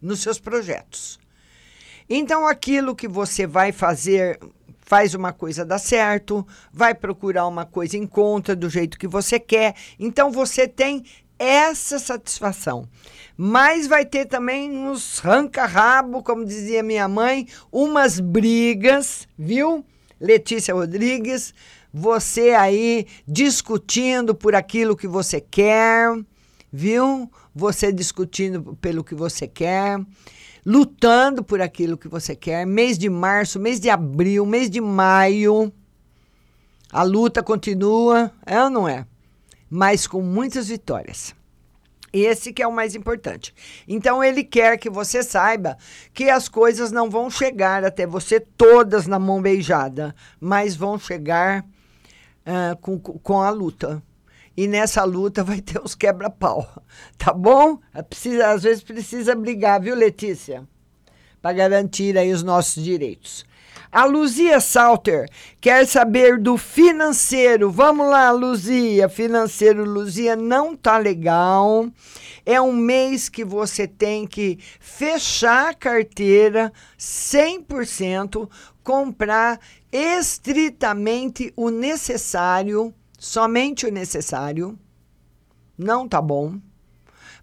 [0.00, 1.18] nos seus projetos.
[2.08, 4.38] Então, aquilo que você vai fazer,
[4.82, 9.40] faz uma coisa dar certo, vai procurar uma coisa em conta do jeito que você
[9.40, 9.74] quer.
[9.98, 11.04] Então, você tem
[11.38, 12.88] essa satisfação.
[13.36, 19.84] Mas vai ter também uns ranca-rabo, como dizia minha mãe, umas brigas, viu?
[20.18, 21.52] Letícia Rodrigues,
[21.92, 26.10] você aí discutindo por aquilo que você quer,
[26.72, 27.30] viu?
[27.58, 29.98] Você discutindo pelo que você quer,
[30.64, 32.66] lutando por aquilo que você quer.
[32.66, 35.72] Mês de março, mês de abril, mês de maio,
[36.92, 39.06] a luta continua, é ou não é?
[39.70, 41.34] Mas com muitas vitórias.
[42.12, 43.54] Esse que é o mais importante.
[43.88, 45.78] Então ele quer que você saiba
[46.12, 51.62] que as coisas não vão chegar até você todas na mão beijada, mas vão chegar
[51.62, 54.02] uh, com, com a luta.
[54.56, 56.66] E nessa luta vai ter os quebra-pau,
[57.18, 57.78] tá bom?
[58.08, 60.66] Precisa, às vezes precisa brigar, viu, Letícia?
[61.42, 63.44] Para garantir aí os nossos direitos.
[63.90, 65.28] A Luzia Salter
[65.60, 67.70] quer saber do financeiro.
[67.70, 69.08] Vamos lá, Luzia.
[69.08, 71.88] Financeiro, Luzia, não tá legal.
[72.44, 78.48] É um mês que você tem que fechar a carteira 100%,
[78.82, 79.58] comprar
[79.90, 84.78] estritamente o necessário, somente o necessário.
[85.78, 86.58] Não tá bom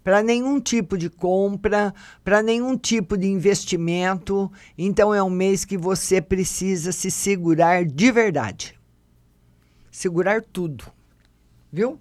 [0.04, 4.52] para nenhum tipo de compra, para nenhum tipo de investimento.
[4.76, 8.78] Então é um mês que você precisa se segurar de verdade.
[9.90, 10.84] Segurar tudo.
[11.72, 11.98] Viu?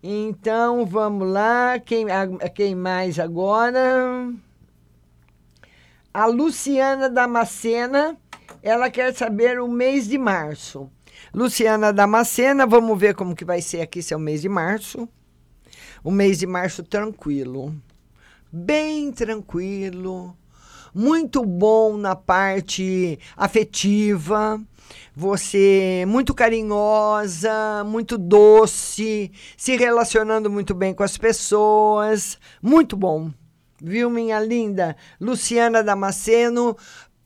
[0.00, 1.80] Então vamos lá.
[1.80, 4.32] Quem, a, quem mais agora?
[6.14, 8.16] A Luciana Damascena,
[8.62, 10.88] ela quer saber o mês de março.
[11.32, 15.08] Luciana Damascena, vamos ver como que vai ser aqui seu mês de março
[16.02, 17.74] o mês de março tranquilo,
[18.52, 20.36] bem tranquilo,
[20.94, 24.60] muito bom na parte afetiva.
[25.14, 32.38] Você muito carinhosa, muito doce, se relacionando muito bem com as pessoas.
[32.62, 33.30] Muito bom.
[33.80, 34.96] Viu, minha linda?
[35.20, 36.76] Luciana Damasceno,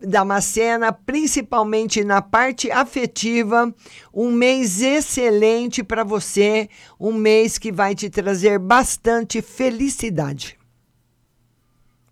[0.06, 3.72] Damascena, principalmente na parte afetiva,
[4.12, 10.58] um mês excelente para você, um mês que vai te trazer bastante felicidade.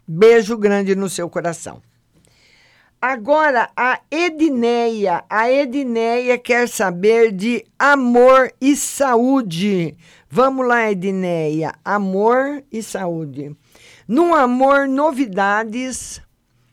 [0.06, 1.82] Beijo grande no seu coração.
[3.00, 5.24] Agora, a Edneia.
[5.30, 9.96] A Edneia quer saber de amor e saúde.
[10.28, 11.72] Vamos lá, Edneia.
[11.82, 13.56] Amor e saúde.
[14.06, 16.20] No amor, novidades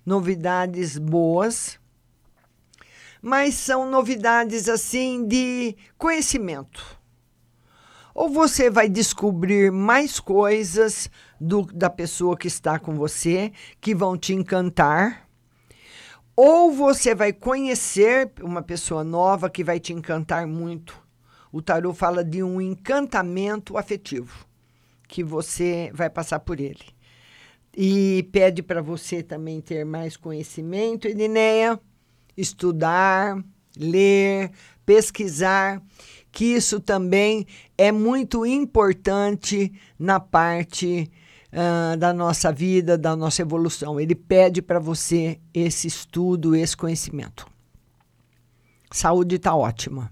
[0.07, 1.77] novidades boas,
[3.21, 6.97] mas são novidades assim de conhecimento.
[8.15, 11.09] Ou você vai descobrir mais coisas
[11.41, 13.51] do, da pessoa que está com você
[13.81, 15.27] que vão te encantar,
[16.37, 20.97] ou você vai conhecer uma pessoa nova que vai te encantar muito.
[21.51, 24.47] O tarô fala de um encantamento afetivo
[25.05, 26.96] que você vai passar por ele
[27.79, 31.79] e pede para você também ter mais conhecimento, Edineia,
[32.35, 33.37] estudar,
[33.77, 34.51] ler,
[34.83, 35.79] pesquisar,
[36.31, 37.45] que isso também
[37.77, 41.11] é muito importante na parte
[41.53, 43.99] uh, da nossa vida, da nossa evolução.
[43.99, 47.45] Ele pede para você esse estudo, esse conhecimento.
[48.91, 50.11] Saúde está ótima.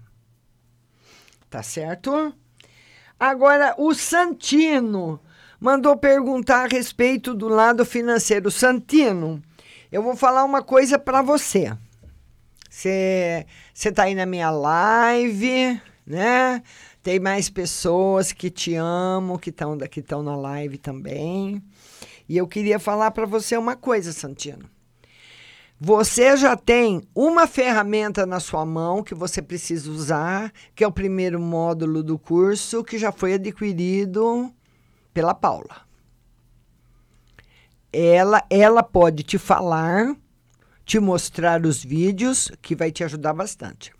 [1.50, 2.32] Tá certo?
[3.18, 5.20] Agora, o Santino
[5.60, 8.50] mandou perguntar a respeito do lado financeiro.
[8.50, 9.42] Santino,
[9.90, 11.72] eu vou falar uma coisa para você.
[12.70, 16.62] Você está aí na minha live, né?
[17.02, 21.62] Tem mais pessoas que te amam, que estão que na live também.
[22.28, 24.68] E eu queria falar para você uma coisa, Santino.
[25.78, 30.92] Você já tem uma ferramenta na sua mão que você precisa usar, que é o
[30.92, 34.50] primeiro módulo do curso, que já foi adquirido
[35.16, 35.80] pela Paula.
[37.90, 40.14] Ela, ela pode te falar,
[40.84, 43.94] te mostrar os vídeos, que vai te ajudar bastante.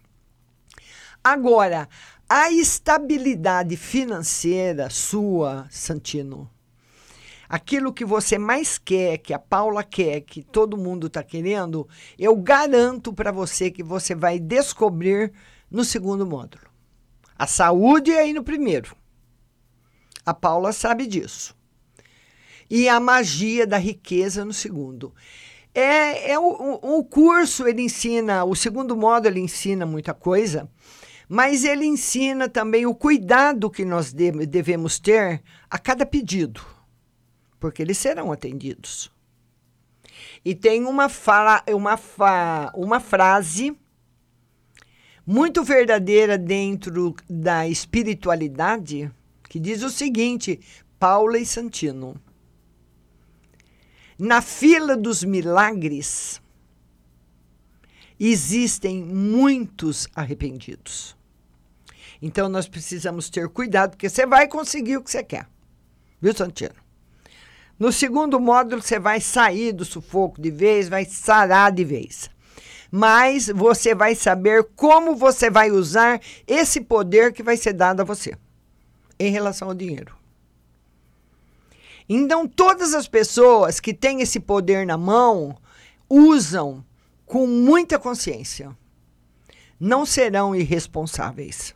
[1.25, 1.89] Agora,
[2.29, 6.51] a estabilidade financeira sua, Santino,
[7.49, 11.89] aquilo que você mais quer, que a Paula quer, que todo mundo está querendo,
[12.19, 15.33] eu garanto para você que você vai descobrir
[15.71, 16.67] no segundo módulo.
[17.39, 18.95] A saúde é aí no primeiro.
[20.27, 21.57] A Paula sabe disso.
[22.68, 25.14] E a magia da riqueza no segundo.
[25.72, 30.68] É, é o, o, curso ele ensina, o segundo módulo ele ensina muita coisa,
[31.29, 36.64] mas ele ensina também o cuidado que nós devemos ter a cada pedido,
[37.61, 39.12] porque eles serão atendidos.
[40.45, 43.77] E tem uma, fala, uma, fa, uma frase
[45.27, 49.12] muito verdadeira dentro da espiritualidade
[49.49, 50.61] que diz o seguinte:
[50.99, 52.20] Paula e Santino.
[54.18, 56.40] Na fila dos milagres
[58.18, 61.14] existem muitos arrependidos.
[62.22, 65.47] Então nós precisamos ter cuidado, porque você vai conseguir o que você quer.
[66.20, 66.74] Viu, Santino?
[67.78, 72.30] No segundo módulo, você vai sair do sufoco de vez, vai sarar de vez.
[72.90, 78.05] Mas você vai saber como você vai usar esse poder que vai ser dado a
[78.05, 78.34] você
[79.19, 80.14] em relação ao dinheiro.
[82.09, 85.57] Então, todas as pessoas que têm esse poder na mão
[86.09, 86.85] usam
[87.25, 88.77] com muita consciência.
[89.79, 91.75] Não serão irresponsáveis.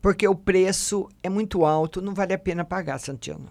[0.00, 3.50] Porque o preço é muito alto, não vale a pena pagar, Santiano.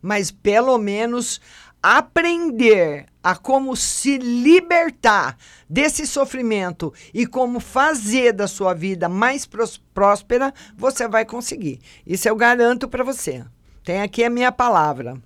[0.00, 1.40] Mas pelo menos
[1.82, 5.36] aprender a como se libertar
[5.68, 9.48] desse sofrimento e como fazer da sua vida mais
[9.94, 11.80] próspera, você vai conseguir.
[12.06, 13.44] Isso eu garanto para você.
[13.84, 15.20] Tem aqui a minha palavra.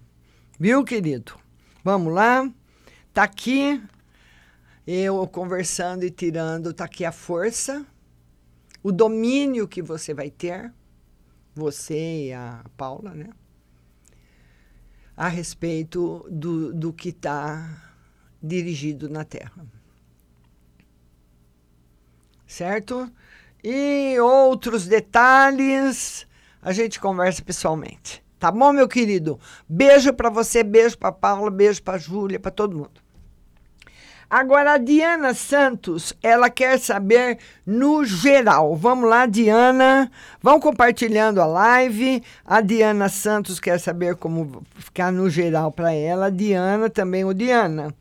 [0.58, 1.34] Viu, querido?
[1.84, 2.48] Vamos lá.
[3.12, 3.82] Tá aqui
[4.86, 7.86] eu conversando e tirando, tá aqui a força,
[8.82, 10.72] o domínio que você vai ter,
[11.54, 13.30] você e a Paula, né?
[15.16, 17.92] A respeito do, do que está
[18.42, 19.66] dirigido na Terra.
[22.46, 23.10] Certo?
[23.62, 26.26] E outros detalhes
[26.60, 28.22] a gente conversa pessoalmente.
[28.38, 29.38] Tá bom, meu querido?
[29.68, 33.01] Beijo para você, beijo para Paula, beijo para Júlia, para todo mundo.
[34.32, 38.74] Agora a Diana Santos, ela quer saber no geral.
[38.74, 40.10] Vamos lá, Diana.
[40.40, 42.22] Vão compartilhando a live.
[42.42, 46.32] A Diana Santos quer saber como ficar no geral para ela.
[46.32, 47.94] Diana também, o Diana.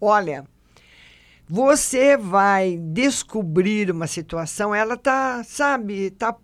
[0.00, 0.44] Olha,
[1.48, 6.36] você vai descobrir uma situação, ela tá, sabe, tá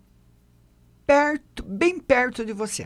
[1.05, 2.85] perto, bem perto de você.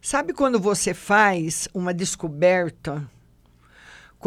[0.00, 3.06] Sabe quando você faz uma descoberta,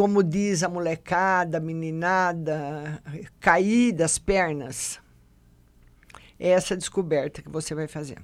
[0.00, 3.02] como diz a molecada, a meninada,
[3.38, 4.98] cair das pernas?
[6.38, 8.16] É essa descoberta que você vai fazer.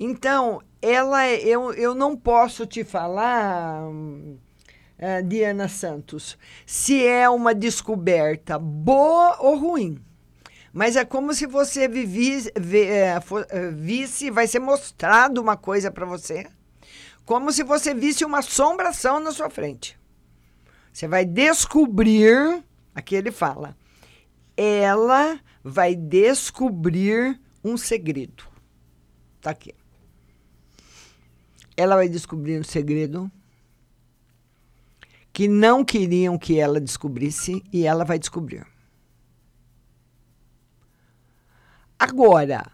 [0.00, 4.38] Então, ela, é, eu, eu não posso te falar, uh,
[5.24, 6.36] Diana Santos,
[6.66, 10.02] se é uma descoberta boa ou ruim.
[10.72, 16.04] Mas é como se você vivisse, é, é, visse, vai ser mostrado uma coisa para
[16.04, 16.48] você,
[17.24, 19.98] como se você visse uma assombração na sua frente.
[20.92, 22.62] Você vai descobrir,
[22.94, 23.76] aqui ele fala,
[24.56, 28.44] ela vai descobrir um segredo.
[29.40, 29.74] Tá aqui.
[31.76, 33.30] Ela vai descobrir um segredo
[35.32, 38.66] que não queriam que ela descobrisse e ela vai descobrir.
[41.98, 42.70] Agora,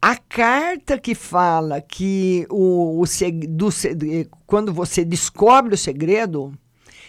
[0.00, 3.04] a carta que fala que o, o
[3.48, 3.68] do,
[4.46, 6.52] quando você descobre o segredo,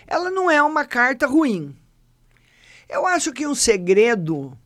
[0.08, 1.76] ela não é uma carta ruim.
[2.90, 4.58] Eu acho que um segredo,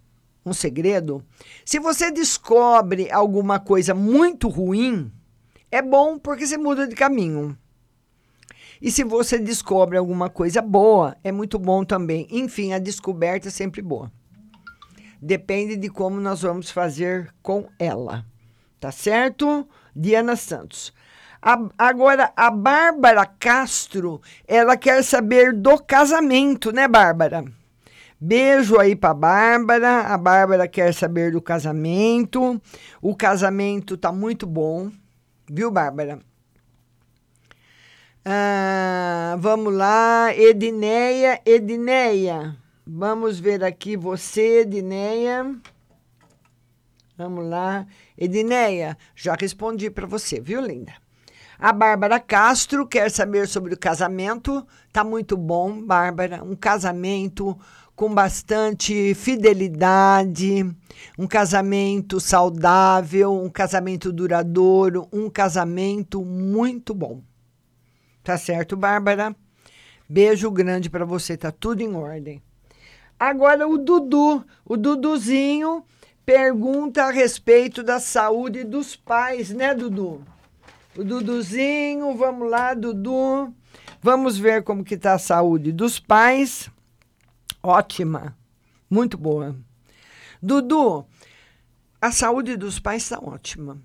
[0.45, 1.24] um segredo,
[1.65, 5.11] se você descobre alguma coisa muito ruim,
[5.69, 7.57] é bom porque você muda de caminho.
[8.82, 12.28] E se você descobre alguma coisa boa, é muito bom também.
[12.30, 14.11] Enfim, a descoberta é sempre boa.
[15.26, 18.26] Depende de como nós vamos fazer com ela.
[18.78, 19.65] Tá certo?
[19.95, 20.93] Diana Santos.
[21.41, 27.45] A, agora, a Bárbara Castro, ela quer saber do casamento, né, Bárbara?
[28.19, 30.01] Beijo aí para Bárbara.
[30.01, 32.61] A Bárbara quer saber do casamento.
[33.01, 34.91] O casamento tá muito bom,
[35.49, 36.19] viu, Bárbara?
[38.26, 42.61] Ah, vamos lá, Edineia, Edineia.
[42.86, 45.55] Vamos ver aqui você, Edineia.
[47.17, 47.88] Vamos lá.
[48.17, 50.93] Edineia, já respondi para você, viu, linda?
[51.57, 54.67] A Bárbara Castro quer saber sobre o casamento.
[54.91, 56.43] Tá muito bom, Bárbara.
[56.43, 57.57] Um casamento
[57.95, 60.65] com bastante fidelidade,
[61.17, 67.21] um casamento saudável, um casamento duradouro, um casamento muito bom.
[68.21, 69.34] Tá certo, Bárbara?
[70.09, 72.41] Beijo grande para você, tá tudo em ordem.
[73.26, 75.86] Agora o Dudu, o Duduzinho
[76.26, 80.21] pergunta a respeito da saúde dos pais, né, Dudu?
[80.93, 83.55] O Duduzinho, vamos lá, Dudu.
[84.01, 86.69] Vamos ver como que tá a saúde dos pais.
[87.63, 88.38] Ótima,
[88.89, 89.55] muito boa.
[90.41, 91.05] Dudu,
[92.01, 93.82] a saúde dos pais está ótima.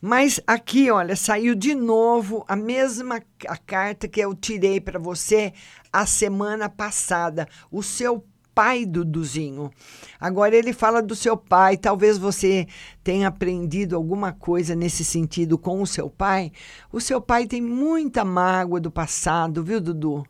[0.00, 5.52] Mas aqui, olha, saiu de novo a mesma a carta que eu tirei para você
[5.92, 7.48] a semana passada.
[7.72, 8.24] O seu
[8.58, 9.70] pai Duduzinho.
[10.18, 11.76] Agora ele fala do seu pai.
[11.76, 12.66] Talvez você
[13.04, 16.50] tenha aprendido alguma coisa nesse sentido com o seu pai.
[16.90, 20.26] O seu pai tem muita mágoa do passado, viu, Dudu?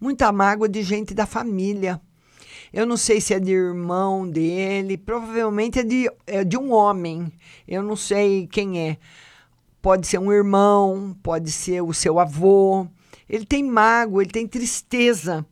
[0.00, 2.00] Muita mágoa de gente da família.
[2.72, 7.30] Eu não sei se é de irmão dele, provavelmente é de, é de um homem.
[7.68, 8.96] Eu não sei quem é.
[9.82, 12.86] Pode ser um irmão, pode ser o seu avô.
[13.28, 15.44] Ele tem mágoa, ele tem tristeza.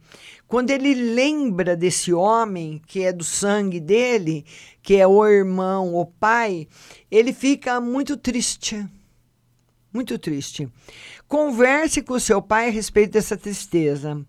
[0.55, 4.46] Quando ele lembra desse homem, que é do sangue dele,
[4.84, 6.68] que é o irmão, o pai,
[7.11, 8.88] ele fica muito triste.
[9.92, 10.68] Muito triste.
[11.26, 14.24] Converse com seu pai a respeito dessa tristeza.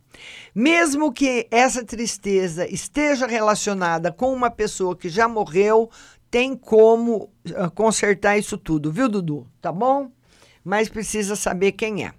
[0.55, 5.91] Mesmo que essa tristeza esteja relacionada com uma pessoa que já morreu,
[6.32, 9.45] tem como uh, consertar isso tudo, viu, Dudu?
[9.61, 10.09] Tá bom?
[10.63, 12.13] Mas precisa saber quem é.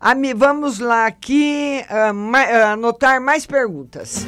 [0.00, 4.26] Ami, vamos lá aqui uh, ma uh, anotar mais perguntas.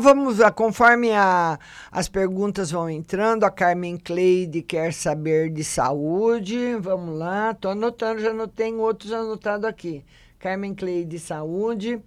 [0.00, 0.50] Vamos lá.
[0.52, 1.58] Conforme a,
[1.90, 6.76] as perguntas vão entrando, a Carmen Cleide quer saber de saúde.
[6.76, 10.04] Vamos lá, estou anotando, já anotei outros anotados aqui.
[10.38, 12.00] Carmen Cleide, saúde.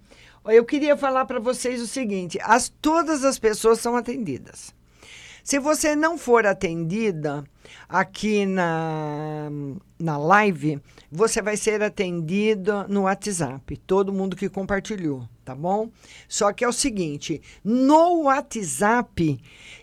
[0.46, 4.74] Eu queria falar para vocês o seguinte: as, todas as pessoas são atendidas.
[5.44, 7.44] Se você não for atendida
[7.88, 9.50] aqui na,
[9.98, 10.80] na live,
[11.10, 13.76] você vai ser atendida no WhatsApp.
[13.76, 15.90] Todo mundo que compartilhou tá bom?
[16.28, 19.38] Só que é o seguinte, no WhatsApp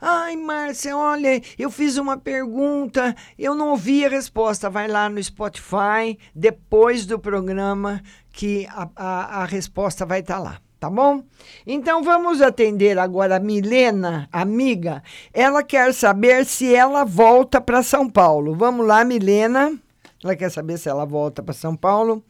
[0.00, 4.70] Ai, Márcia, olha, eu fiz uma pergunta, eu não ouvi a resposta.
[4.70, 8.00] Vai lá no Spotify, depois do programa,
[8.30, 11.22] que a, a, a resposta vai estar tá lá tá bom?
[11.66, 15.02] Então vamos atender agora a Milena, amiga.
[15.32, 18.54] Ela quer saber se ela volta para São Paulo.
[18.54, 19.78] Vamos lá, Milena.
[20.22, 22.24] Ela quer saber se ela volta para São Paulo.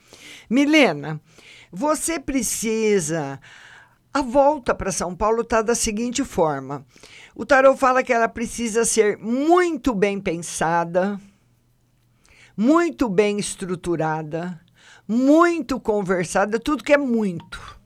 [0.49, 1.21] Milena,
[1.73, 3.41] você precisa.
[4.13, 6.87] A volta para São Paulo está da seguinte forma:
[7.35, 11.21] o tarot fala que ela precisa ser muito bem pensada,
[12.57, 14.61] muito bem estruturada,
[15.09, 17.84] muito conversada, tudo que é muito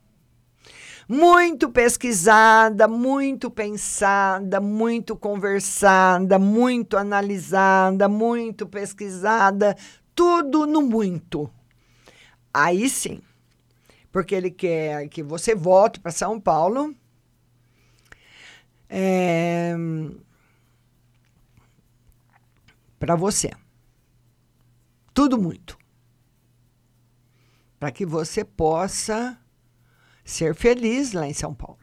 [1.11, 9.75] muito pesquisada, muito pensada, muito conversada, muito analisada, muito pesquisada,
[10.13, 11.49] tudo no muito.
[12.53, 13.23] Aí sim,
[14.11, 16.95] porque ele quer que você volte para São Paulo.
[18.87, 19.75] É,
[22.99, 23.49] para você.
[25.11, 25.75] Tudo muito.
[27.79, 29.39] Para que você possa
[30.29, 31.79] ser feliz lá em São Paulo.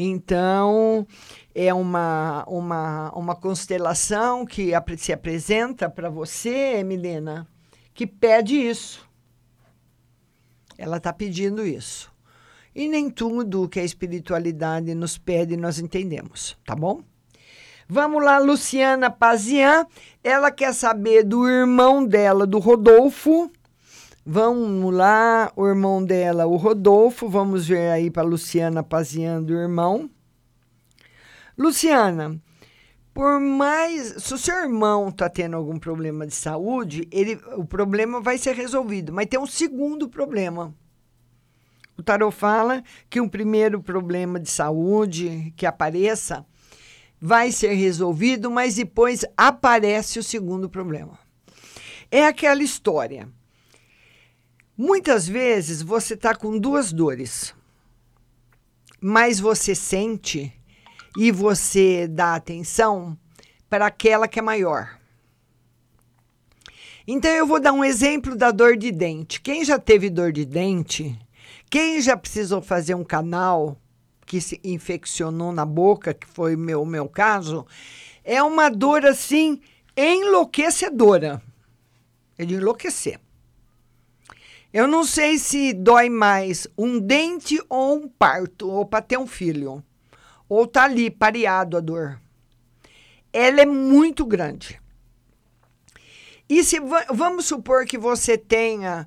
[0.00, 1.04] Então,
[1.52, 7.48] é uma, uma, uma constelação que se apresenta para você, Milena,
[7.92, 9.08] que pede isso.
[10.78, 12.12] Ela está pedindo isso.
[12.72, 17.02] E nem tudo que a espiritualidade nos pede nós entendemos, tá bom?
[17.88, 19.84] Vamos lá, Luciana Pazian.
[20.22, 23.50] Ela quer saber do irmão dela, do Rodolfo,
[24.30, 27.30] Vamos lá, o irmão dela, o Rodolfo.
[27.30, 30.10] Vamos ver aí para Luciana Pazian do irmão.
[31.56, 32.38] Luciana,
[33.14, 34.22] Por mais.
[34.22, 38.54] Se o seu irmão está tendo algum problema de saúde, ele, o problema vai ser
[38.54, 39.14] resolvido.
[39.14, 40.74] Mas tem um segundo problema.
[41.96, 46.44] O tarot fala que um primeiro problema de saúde que apareça
[47.18, 51.18] vai ser resolvido, mas depois aparece o segundo problema.
[52.10, 53.26] É aquela história.
[54.80, 57.52] Muitas vezes você está com duas dores,
[59.00, 60.52] mas você sente
[61.16, 63.18] e você dá atenção
[63.68, 64.96] para aquela que é maior.
[67.08, 69.40] Então eu vou dar um exemplo da dor de dente.
[69.40, 71.18] Quem já teve dor de dente,
[71.68, 73.76] quem já precisou fazer um canal
[74.24, 77.66] que se infeccionou na boca, que foi o meu, meu caso,
[78.22, 79.60] é uma dor assim
[79.96, 81.42] enlouquecedora.
[82.38, 83.18] É de enlouquecer.
[84.72, 89.26] Eu não sei se dói mais um dente ou um parto, ou para ter um
[89.26, 89.82] filho.
[90.46, 92.20] Ou tá ali, pareado a dor.
[93.32, 94.80] Ela é muito grande.
[96.48, 96.78] E se
[97.10, 99.06] vamos supor que você tenha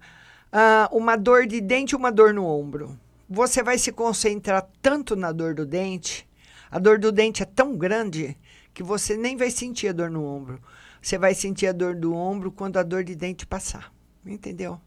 [0.51, 2.99] uh, uma dor de dente e uma dor no ombro.
[3.29, 6.27] Você vai se concentrar tanto na dor do dente,
[6.69, 8.37] a dor do dente é tão grande
[8.73, 10.59] que você nem vai sentir a dor no ombro.
[11.01, 13.91] Você vai sentir a dor do ombro quando a dor de dente passar.
[14.25, 14.79] Entendeu?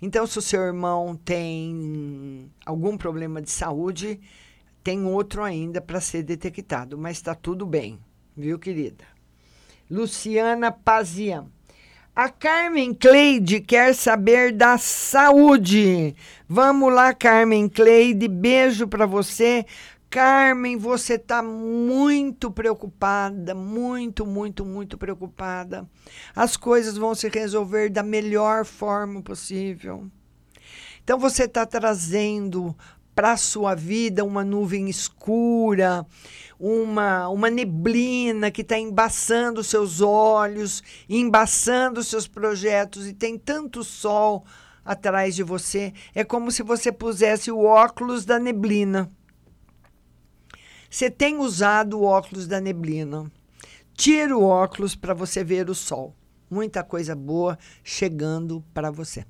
[0.00, 4.20] Então, se o seu irmão tem algum problema de saúde,
[4.82, 7.98] tem outro ainda para ser detectado, mas está tudo bem,
[8.36, 9.04] viu, querida?
[9.90, 11.46] Luciana Pazian.
[12.16, 16.14] A Carmen Cleide quer saber da saúde.
[16.48, 18.28] Vamos lá, Carmen Cleide.
[18.28, 19.66] Beijo para você.
[20.14, 25.90] Carmen, você está muito preocupada, muito, muito, muito preocupada.
[26.36, 30.06] As coisas vão se resolver da melhor forma possível.
[31.02, 32.76] Então você está trazendo
[33.12, 36.06] para a sua vida uma nuvem escura,
[36.60, 44.44] uma, uma neblina que está embaçando seus olhos, embaçando seus projetos, e tem tanto sol
[44.84, 45.92] atrás de você.
[46.14, 49.10] É como se você pusesse o óculos da neblina.
[50.94, 53.28] Você tem usado o óculos da neblina.
[53.94, 56.14] Tira o óculos para você ver o sol.
[56.48, 59.24] Muita coisa boa chegando para você.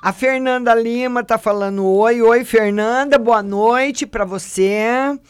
[0.00, 2.22] A Fernanda Lima tá falando oi.
[2.22, 5.20] Oi, Fernanda, boa noite para você.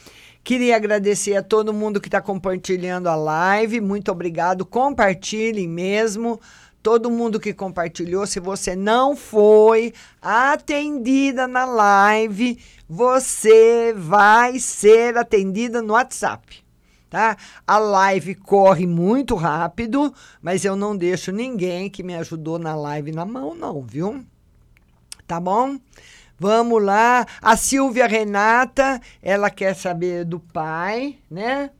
[0.44, 3.80] Queria agradecer a todo mundo que está compartilhando a live.
[3.80, 4.64] Muito obrigado.
[4.64, 6.40] Compartilhem mesmo.
[6.86, 8.24] Todo mundo que compartilhou.
[8.28, 16.64] Se você não foi atendida na live, você vai ser atendida no WhatsApp.
[17.10, 17.36] Tá?
[17.66, 23.10] A live corre muito rápido, mas eu não deixo ninguém que me ajudou na live
[23.10, 24.24] na mão, não, viu?
[25.26, 25.80] tá bom?
[26.38, 27.26] Vamos lá.
[27.42, 31.72] A Silvia Renata, ela quer saber do pai, né?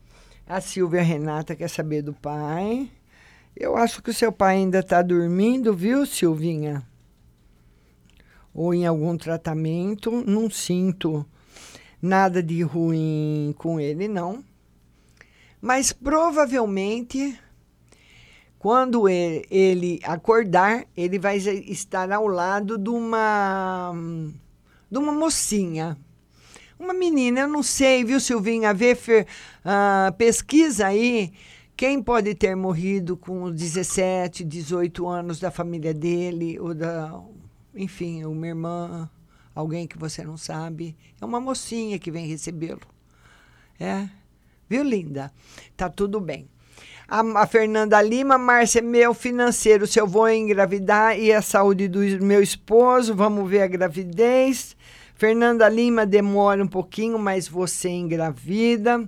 [0.45, 2.91] A Silvia Renata quer saber do pai.
[3.59, 6.85] Eu acho que o seu pai ainda está dormindo, viu, Silvinha?
[8.53, 10.11] Ou em algum tratamento.
[10.11, 11.25] Não sinto
[11.99, 14.43] nada de ruim com ele, não.
[15.59, 17.39] Mas provavelmente
[18.59, 23.91] quando ele acordar, ele vai estar ao lado de uma,
[24.89, 25.97] de uma mocinha.
[26.79, 28.73] Uma menina, eu não sei, viu, Silvinha?
[28.73, 31.33] Vê, uh, pesquisa aí
[31.77, 37.21] quem pode ter morrido com 17, 18 anos da família dele, ou da.
[37.75, 39.07] Enfim, uma irmã,
[39.53, 40.97] alguém que você não sabe.
[41.21, 42.81] É uma mocinha que vem recebê-lo.
[43.79, 44.09] É?
[44.67, 45.31] Viu, linda?
[45.77, 46.49] Tá tudo bem.
[47.07, 51.99] A, a Fernanda Lima, Márcia, meu financeiro, se eu vou engravidar e a saúde do
[52.25, 54.75] meu esposo, vamos ver a gravidez.
[55.13, 59.07] Fernanda Lima, demora um pouquinho, mas você engravida.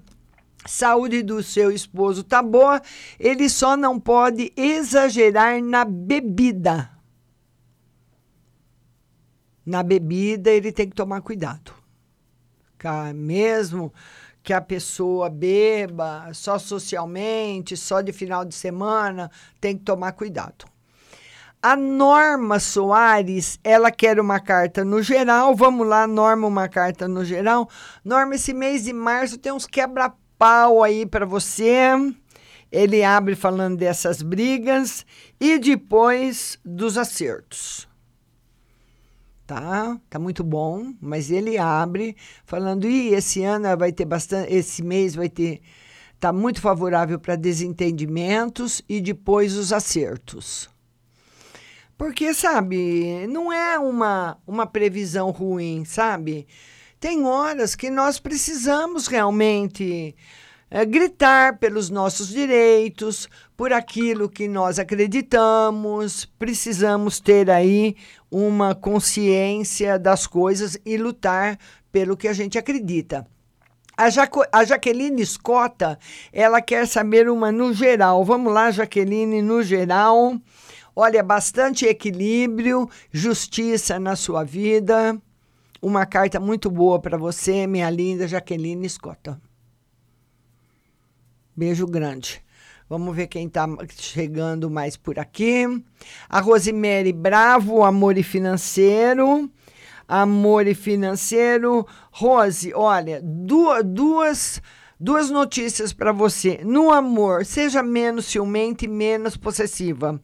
[0.65, 2.81] Saúde do seu esposo tá boa,
[3.19, 6.91] ele só não pode exagerar na bebida.
[9.65, 11.73] Na bebida, ele tem que tomar cuidado.
[13.13, 13.93] Mesmo
[14.41, 19.29] que a pessoa beba só socialmente, só de final de semana,
[19.59, 20.65] tem que tomar cuidado.
[21.61, 25.53] A Norma Soares, ela quer uma carta no geral.
[25.53, 27.69] Vamos lá, Norma, uma carta no geral.
[28.03, 29.67] Norma, esse mês de março tem uns
[30.39, 31.91] quebra-pau aí para você.
[32.71, 35.05] Ele abre falando dessas brigas
[35.39, 37.87] e depois dos acertos
[39.45, 39.99] tá?
[40.07, 42.15] Tá muito bom, mas ele abre
[42.45, 45.61] falando: "E esse ano vai ter bastante, esse mês vai ter
[46.19, 50.69] tá muito favorável para desentendimentos e depois os acertos".
[51.97, 56.47] Porque, sabe, não é uma, uma previsão ruim, sabe?
[56.99, 60.13] Tem horas que nós precisamos realmente
[60.69, 66.25] é, gritar pelos nossos direitos, por aquilo que nós acreditamos.
[66.37, 67.95] Precisamos ter aí
[68.29, 71.57] uma consciência das coisas e lutar
[71.89, 73.25] pelo que a gente acredita.
[73.95, 75.97] A, Jaco, a Jaqueline Escota,
[76.33, 78.25] ela quer saber uma no geral.
[78.25, 80.37] Vamos lá, Jaqueline, no geral.
[80.93, 85.17] Olha, bastante equilíbrio, justiça na sua vida.
[85.81, 89.39] Uma carta muito boa para você, minha linda Jaqueline Escota.
[91.55, 92.43] Beijo grande.
[92.89, 93.65] Vamos ver quem está
[93.95, 95.63] chegando mais por aqui.
[96.27, 99.49] A Rosemary Bravo, Amor e Financeiro.
[100.05, 101.87] Amor e Financeiro.
[102.11, 104.61] Rose, olha, duas, duas,
[104.99, 106.59] duas notícias para você.
[106.65, 110.19] No amor, seja menos ciumenta e menos possessiva.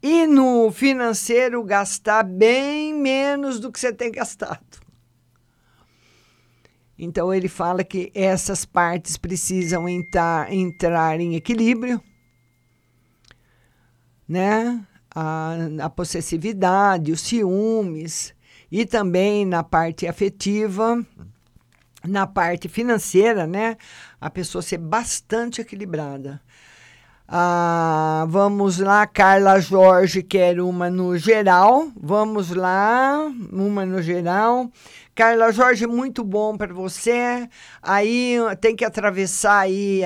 [0.00, 4.81] E no financeiro, gastar bem menos do que você tem gastado.
[7.04, 12.00] Então ele fala que essas partes precisam entrar, entrar em equilíbrio,
[14.28, 14.86] né?
[15.12, 18.32] A, a possessividade, os ciúmes
[18.70, 21.04] e também na parte afetiva,
[22.06, 23.76] na parte financeira, né?
[24.20, 26.40] A pessoa ser bastante equilibrada.
[27.26, 31.90] Ah, vamos lá, Carla Jorge quer uma no geral.
[31.98, 34.70] Vamos lá, uma no geral.
[35.14, 37.48] Carla Jorge, muito bom para você.
[37.80, 40.02] Aí tem que atravessar aí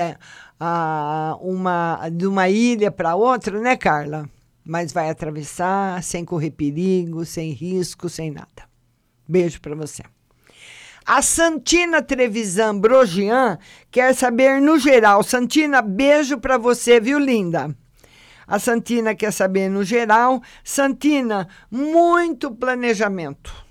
[0.59, 4.29] a, uma, de uma ilha para outra, né, Carla?
[4.63, 8.67] Mas vai atravessar sem correr perigo, sem risco, sem nada.
[9.27, 10.03] Beijo para você.
[11.09, 13.57] A Santina Trevisan Brogian
[13.89, 15.23] quer saber no geral.
[15.23, 17.73] Santina, beijo para você, viu, linda?
[18.45, 20.41] A Santina quer saber no geral.
[20.65, 23.67] Santina, muito planejamento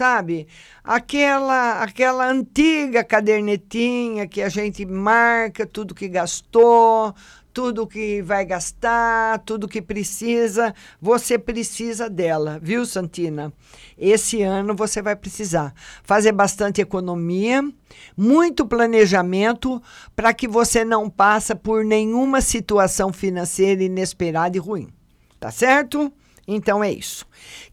[0.00, 0.48] sabe?
[0.82, 7.14] Aquela aquela antiga cadernetinha que a gente marca tudo que gastou,
[7.52, 13.52] tudo que vai gastar, tudo que precisa, você precisa dela, viu, Santina?
[13.98, 17.62] Esse ano você vai precisar fazer bastante economia,
[18.16, 19.82] muito planejamento
[20.14, 24.88] para que você não passe por nenhuma situação financeira inesperada e ruim.
[25.38, 26.12] Tá certo?
[26.52, 27.24] Então é isso.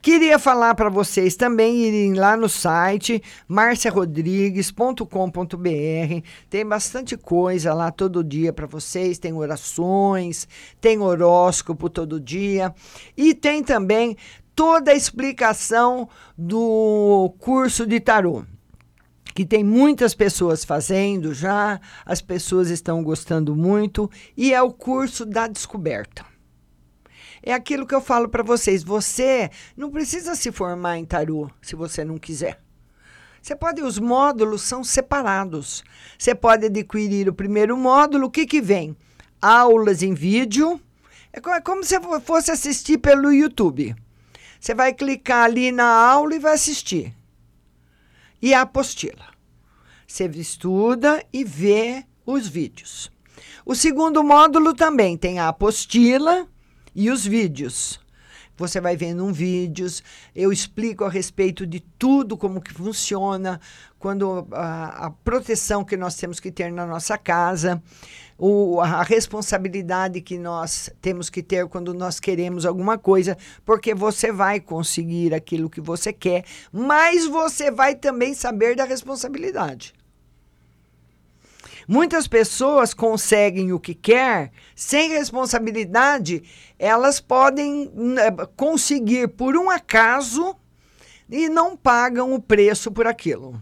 [0.04, 6.24] Queria falar para vocês também irem lá no site marciarodrigues.com.br.
[6.48, 10.48] Tem bastante coisa lá todo dia para vocês, tem orações,
[10.80, 12.72] tem horóscopo todo dia
[13.18, 14.16] e tem também
[14.54, 16.08] toda a explicação
[16.38, 18.44] do curso de tarô
[19.34, 25.28] que tem muitas pessoas fazendo já, as pessoas estão gostando muito, e é o curso
[25.28, 26.26] da descoberta.
[27.42, 28.84] É aquilo que eu falo para vocês.
[28.84, 32.60] Você não precisa se formar em tarô se você não quiser.
[33.42, 35.84] Você pode, os módulos são separados.
[36.18, 38.96] Você pode adquirir o primeiro módulo, o que, que vem?
[39.42, 40.82] Aulas em vídeo.
[41.32, 43.96] É, é como se fosse assistir pelo YouTube.
[44.60, 47.16] Você vai clicar ali na aula e vai assistir.
[48.42, 49.28] E a apostila.
[50.06, 53.12] Você estuda e vê os vídeos.
[53.66, 56.48] O segundo módulo também tem a apostila
[56.98, 58.00] e os vídeos.
[58.58, 60.02] Você vai vendo um vídeos,
[60.36, 63.62] eu explico a respeito de tudo como que funciona,
[64.00, 67.80] quando a, a proteção que nós temos que ter na nossa casa,
[68.36, 74.32] o, a responsabilidade que nós temos que ter quando nós queremos alguma coisa, porque você
[74.32, 79.94] vai conseguir aquilo que você quer, mas você vai também saber da responsabilidade.
[81.88, 86.44] Muitas pessoas conseguem o que quer sem responsabilidade,
[86.78, 90.54] elas podem né, conseguir por um acaso
[91.30, 93.62] e não pagam o preço por aquilo.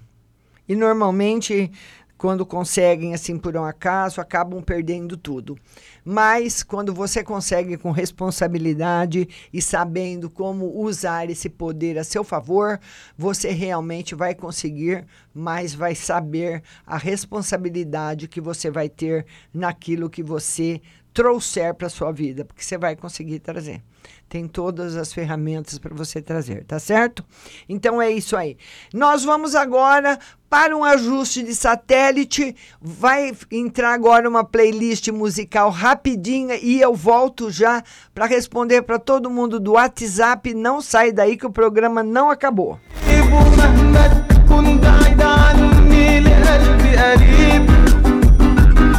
[0.67, 1.71] E normalmente
[2.17, 5.57] quando conseguem assim por um acaso, acabam perdendo tudo.
[6.03, 12.79] Mas quando você consegue com responsabilidade e sabendo como usar esse poder a seu favor,
[13.17, 20.23] você realmente vai conseguir, mas vai saber a responsabilidade que você vai ter naquilo que
[20.23, 20.81] você
[21.13, 23.81] trouxer para sua vida, porque você vai conseguir trazer
[24.27, 27.23] tem todas as ferramentas para você trazer, tá certo?
[27.69, 28.57] Então é isso aí.
[28.93, 32.55] Nós vamos agora para um ajuste de satélite.
[32.81, 37.83] Vai entrar agora uma playlist musical rapidinha e eu volto já
[38.13, 40.53] para responder para todo mundo do WhatsApp.
[40.53, 42.79] Não sai daí que o programa não acabou.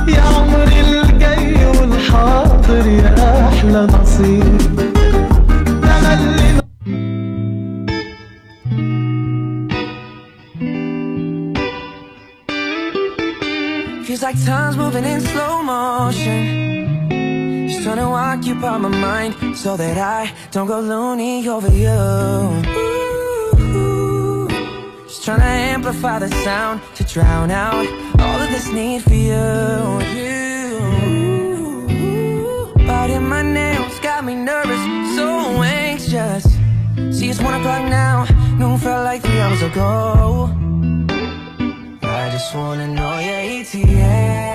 [0.09, 4.86] يا عمري الجاي والحاضر يا نصيب
[14.17, 17.11] Feels like time's moving in slow motion.
[17.69, 21.91] Just trying to occupy my mind So that I don't go loony over you.
[23.61, 24.49] Ooh,
[25.07, 27.87] Just trying to amplify the sound To drown out
[28.19, 29.99] all of this need for you.
[32.87, 34.81] Biting my nails got me nervous
[35.15, 35.29] So
[35.63, 36.45] anxious.
[37.11, 38.25] See it's one o'clock now
[38.59, 40.57] Noon felt like three hours ago
[42.37, 44.46] just wanna know your ETA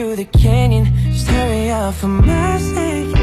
[0.00, 0.86] through the canyon.
[1.12, 3.19] Just hurry up for my sake.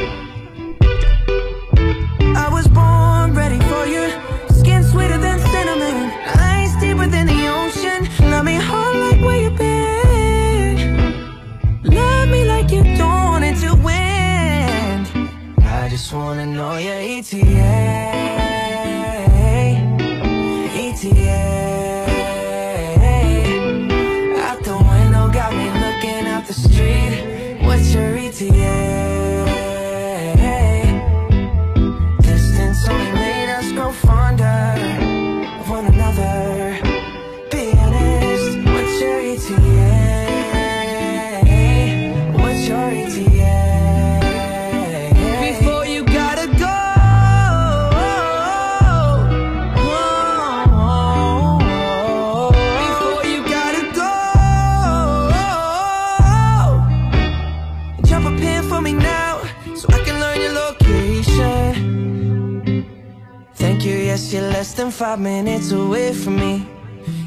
[65.07, 66.67] five minutes away from me.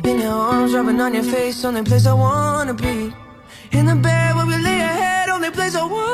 [0.04, 3.10] In your arms, rubbing on your face, only place I wanna be.
[3.72, 6.09] In the bed where we lay our head, only place I wanna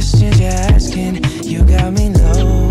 [0.00, 2.68] questions you're asking, you got me low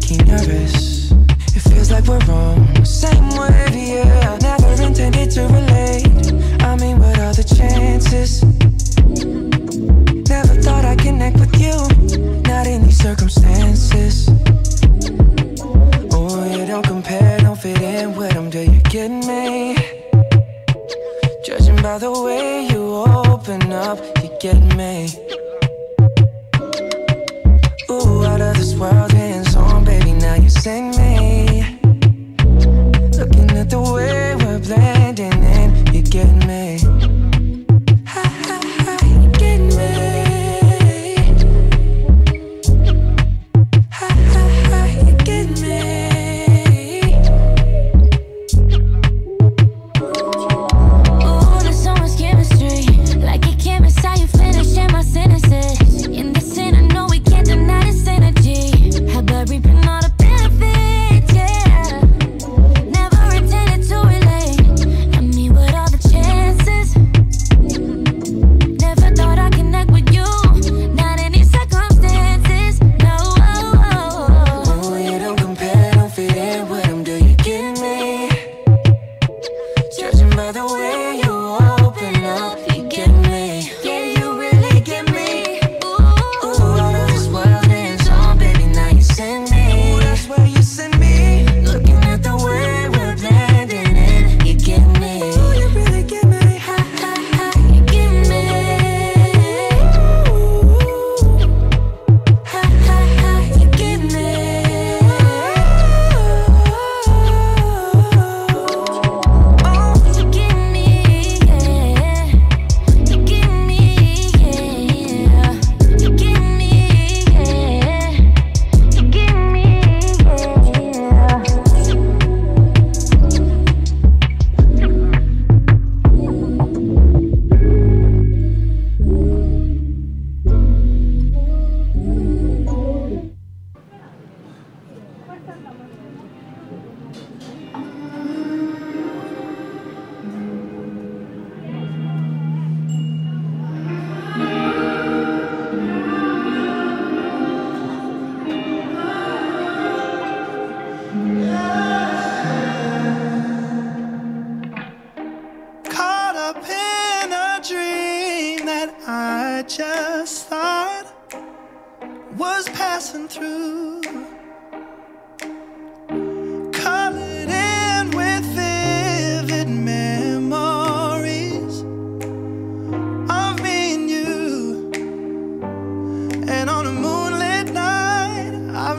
[0.00, 1.12] key nervous.
[1.54, 4.36] It feels like we're wrong, same word, yeah.
[4.42, 5.77] Never intended to relate.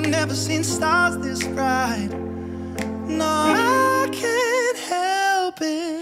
[0.09, 2.09] Never seen stars this bright.
[3.07, 5.98] No, I can't help it.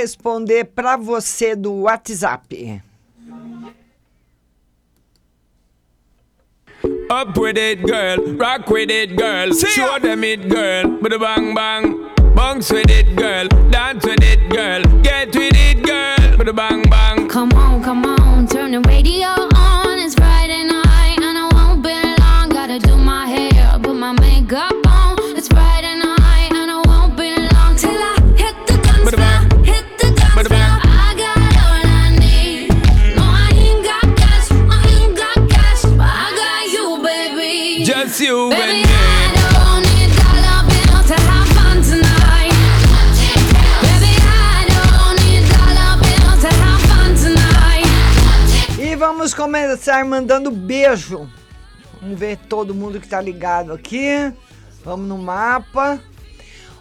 [0.00, 2.80] Responder para você do WhatsApp.
[7.10, 8.16] Up with it, girl.
[8.36, 9.52] Rock with it, girl.
[9.52, 10.98] Show them it, girl.
[11.02, 12.10] With a bang bang.
[12.34, 13.48] Bounce with it, girl.
[13.70, 14.82] Dance with it, girl.
[15.02, 16.38] Get with it, girl.
[16.38, 17.28] With a bang bang.
[17.28, 19.39] Come on, come on, turn the radio
[49.50, 51.28] começar mandando beijo.
[52.00, 54.32] Vamos ver todo mundo que tá ligado aqui.
[54.84, 56.00] Vamos no mapa.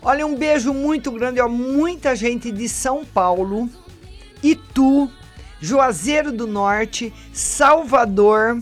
[0.03, 1.49] Olha, um beijo muito grande, ó.
[1.49, 3.67] Muita gente de São Paulo,
[4.43, 5.09] Itu,
[5.59, 8.61] Juazeiro do Norte, Salvador,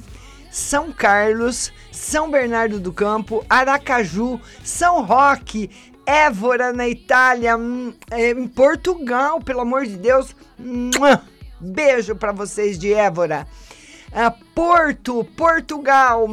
[0.49, 5.69] São Carlos, São Bernardo do Campo, Aracaju, São Roque,
[6.05, 10.33] Évora na Itália, hum, é, em Portugal, pelo amor de Deus.
[11.59, 13.45] Beijo para vocês de Évora.
[14.11, 16.27] Ah, Porto, Portugal.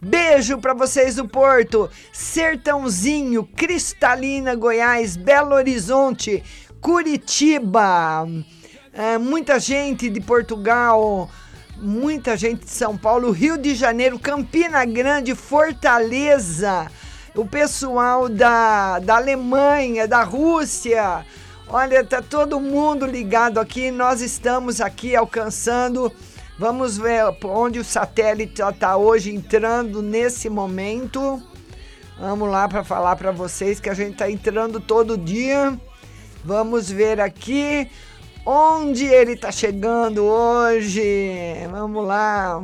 [0.00, 1.90] Beijo para vocês do Porto.
[2.12, 6.42] Sertãozinho, Cristalina, Goiás, Belo Horizonte,
[6.80, 8.26] Curitiba.
[8.94, 11.30] Ah, muita gente de Portugal,
[11.76, 16.90] muita gente de São Paulo, Rio de Janeiro, Campina Grande, Fortaleza.
[17.34, 21.24] O pessoal da, da Alemanha, da Rússia.
[21.66, 23.90] Olha, tá todo mundo ligado aqui.
[23.90, 26.12] Nós estamos aqui alcançando.
[26.58, 31.42] Vamos ver onde o satélite está hoje entrando nesse momento.
[32.18, 35.78] Vamos lá para falar para vocês que a gente está entrando todo dia.
[36.44, 37.88] Vamos ver aqui
[38.44, 41.02] onde ele está chegando hoje.
[41.70, 42.62] Vamos lá.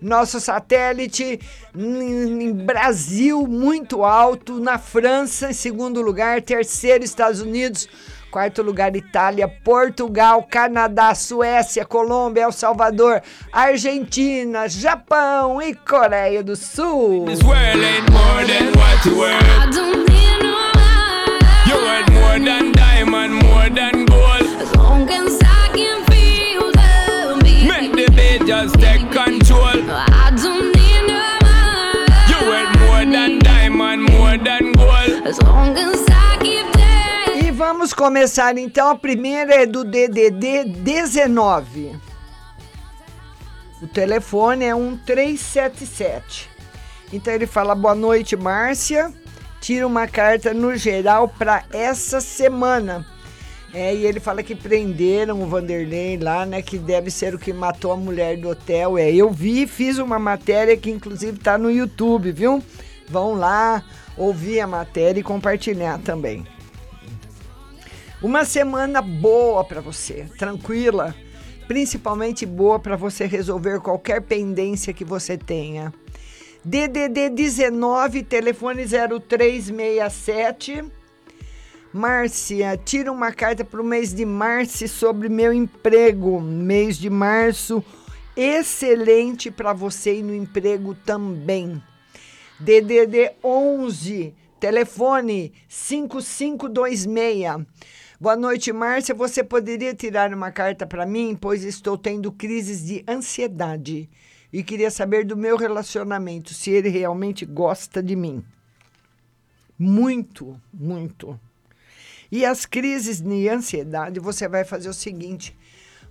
[0.00, 1.38] Nosso satélite
[1.76, 7.86] em Brasil muito alto, na França em segundo lugar, terceiro Estados Unidos,
[8.30, 13.20] quarto lugar Itália, Portugal, Canadá, Suécia, Colômbia, El Salvador,
[13.52, 17.26] Argentina, Japão e Coreia do Sul.
[35.30, 36.09] As long as
[37.72, 38.90] vamos começar então.
[38.90, 41.96] A primeira é do DDD 19.
[43.80, 46.50] O telefone é um 377.
[47.12, 49.12] Então ele fala: Boa noite, Márcia.
[49.60, 53.06] tira uma carta no geral para essa semana.
[53.72, 56.60] É, e ele fala que prenderam o Vanderlei lá, né?
[56.60, 58.98] Que deve ser o que matou a mulher do hotel.
[58.98, 62.60] É, eu vi, fiz uma matéria que inclusive tá no YouTube, viu?
[63.08, 63.84] Vão lá
[64.16, 66.44] ouvir a matéria e compartilhar também.
[68.22, 71.14] Uma semana boa para você, tranquila,
[71.66, 75.90] principalmente boa para você resolver qualquer pendência que você tenha.
[76.62, 80.84] DDD 19, telefone 0367.
[81.94, 86.42] Márcia, tira uma carta para o mês de março sobre meu emprego.
[86.42, 87.82] Mês de março,
[88.36, 91.82] excelente para você e no emprego também.
[92.60, 97.66] DDD 11, telefone 5526.
[98.22, 99.14] Boa noite, Márcia.
[99.14, 104.10] Você poderia tirar uma carta para mim, pois estou tendo crises de ansiedade
[104.52, 108.44] e queria saber do meu relacionamento, se ele realmente gosta de mim.
[109.78, 111.40] Muito, muito.
[112.30, 115.58] E as crises de ansiedade, você vai fazer o seguinte: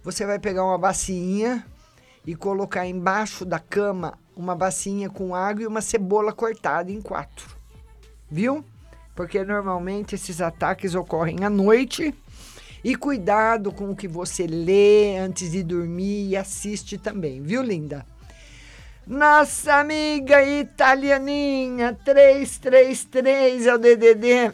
[0.03, 1.64] você vai pegar uma bacinha
[2.26, 7.56] e colocar embaixo da cama uma bacinha com água e uma cebola cortada em quatro.
[8.31, 8.65] Viu?
[9.19, 12.15] Porque normalmente esses ataques ocorrem à noite.
[12.81, 18.05] E cuidado com o que você lê antes de dormir e assiste também, viu, linda?
[19.05, 24.53] Nossa amiga italianinha 333 é o DDD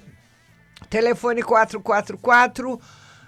[0.89, 2.81] telefone 444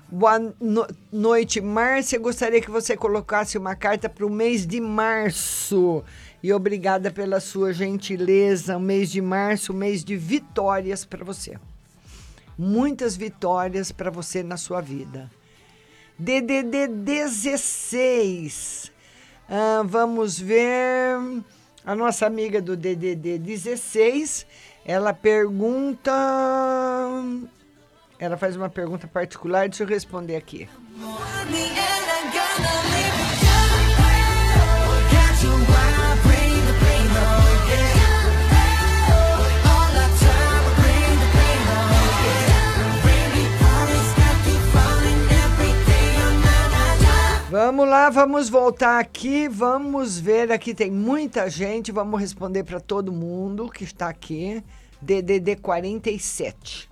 [0.10, 2.18] Boa no noite, Márcia.
[2.18, 6.02] Gostaria que você colocasse uma carta para o mês de março.
[6.42, 8.78] E obrigada pela sua gentileza.
[8.78, 11.58] O mês de março, mês de vitórias para você.
[12.58, 15.30] Muitas vitórias para você na sua vida.
[16.18, 18.92] DDD 16.
[19.50, 21.18] Ah, vamos ver.
[21.86, 24.46] A nossa amiga do DDD 16,
[24.84, 26.12] ela pergunta.
[28.20, 30.68] Ela faz uma pergunta particular, deixa eu responder aqui.
[47.60, 53.12] Vamos lá, vamos voltar aqui, vamos ver aqui tem muita gente, vamos responder para todo
[53.12, 54.64] mundo que está aqui.
[55.02, 56.88] DDD 47.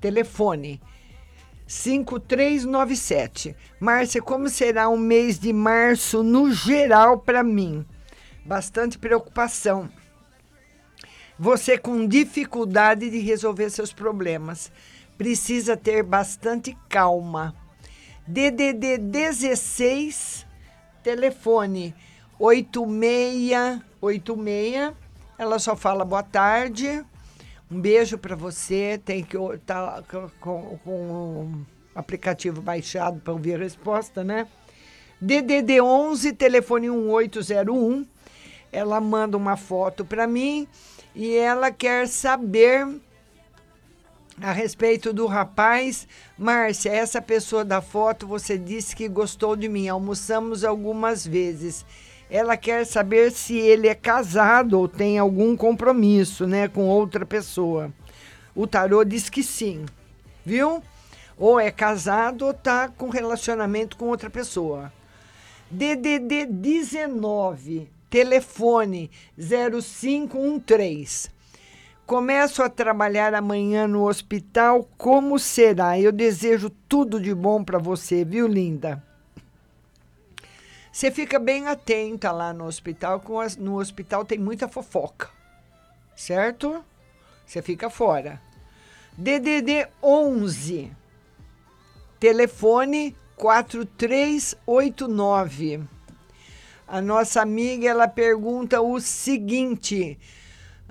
[0.00, 0.80] Telefone
[1.66, 3.56] 5397.
[3.80, 7.84] Márcia, como será o mês de março no geral para mim?
[8.44, 9.90] Bastante preocupação.
[11.36, 14.70] Você com dificuldade de resolver seus problemas.
[15.18, 17.59] Precisa ter bastante calma.
[18.26, 20.46] DDD 16,
[21.02, 21.94] telefone
[22.38, 24.92] 8686.
[25.38, 27.02] Ela só fala boa tarde.
[27.70, 29.00] Um beijo para você.
[29.04, 34.46] Tem que estar tá com, com o aplicativo baixado para ouvir a resposta, né?
[35.20, 38.06] DDD 11, telefone 1801.
[38.72, 40.66] Ela manda uma foto para mim
[41.14, 42.86] e ela quer saber
[44.42, 46.08] a respeito do rapaz.
[46.38, 49.88] Márcia, essa pessoa da foto, você disse que gostou de mim.
[49.88, 51.84] Almoçamos algumas vezes.
[52.30, 57.92] Ela quer saber se ele é casado ou tem algum compromisso, né, com outra pessoa.
[58.54, 59.84] O tarô diz que sim,
[60.44, 60.82] viu?
[61.36, 64.92] Ou é casado ou tá com relacionamento com outra pessoa.
[65.70, 71.39] DDD 19, telefone 0513.
[72.10, 74.82] Começo a trabalhar amanhã no hospital.
[74.98, 75.96] Como será?
[75.96, 79.00] Eu desejo tudo de bom para você, viu, linda?
[80.90, 83.20] Você fica bem atenta lá no hospital.
[83.20, 85.30] Com as, no hospital tem muita fofoca,
[86.16, 86.84] certo?
[87.46, 88.42] Você fica fora.
[89.16, 90.90] DDD 11,
[92.18, 95.84] telefone 4389.
[96.88, 100.18] A nossa amiga ela pergunta o seguinte.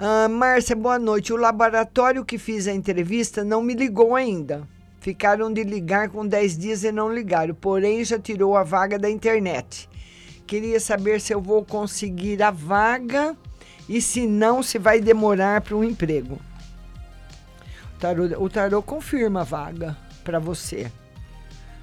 [0.01, 1.33] Ah, Márcia, boa noite.
[1.33, 4.65] O laboratório que fiz a entrevista não me ligou ainda.
[5.01, 9.09] Ficaram de ligar com 10 dias e não ligaram, porém já tirou a vaga da
[9.09, 9.89] internet.
[10.47, 13.35] Queria saber se eu vou conseguir a vaga
[13.89, 16.39] e se não, se vai demorar para um emprego.
[17.93, 20.89] O tarô, o tarô confirma a vaga para você,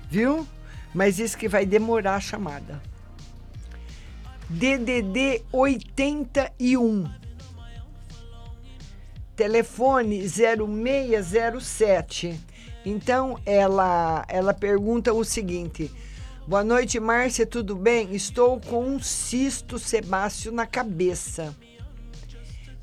[0.08, 0.48] viu?
[0.94, 2.80] Mas diz que vai demorar a chamada.
[4.48, 7.25] DDD 81
[9.36, 12.40] telefone 0607.
[12.84, 15.90] Então ela ela pergunta o seguinte:
[16.46, 18.14] Boa noite, Márcia, tudo bem?
[18.14, 21.54] Estou com um cisto sebáceo na cabeça.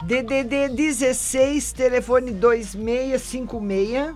[0.03, 4.15] DDD 16, telefone 2656.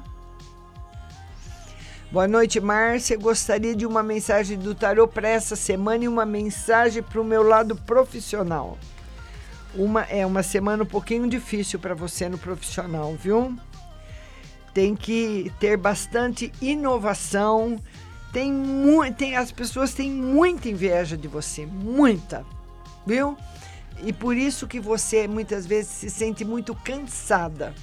[2.11, 3.17] Boa noite, Márcia.
[3.17, 7.41] Gostaria de uma mensagem do tarô para essa semana e uma mensagem para o meu
[7.41, 8.77] lado profissional.
[9.73, 13.57] Uma é uma semana um pouquinho difícil para você no profissional, viu?
[14.75, 17.79] Tem que ter bastante inovação.
[18.31, 22.45] Tem, mu tem as pessoas têm muita inveja de você, muita,
[23.05, 23.37] viu?
[24.03, 27.73] E por isso que você muitas vezes se sente muito cansada.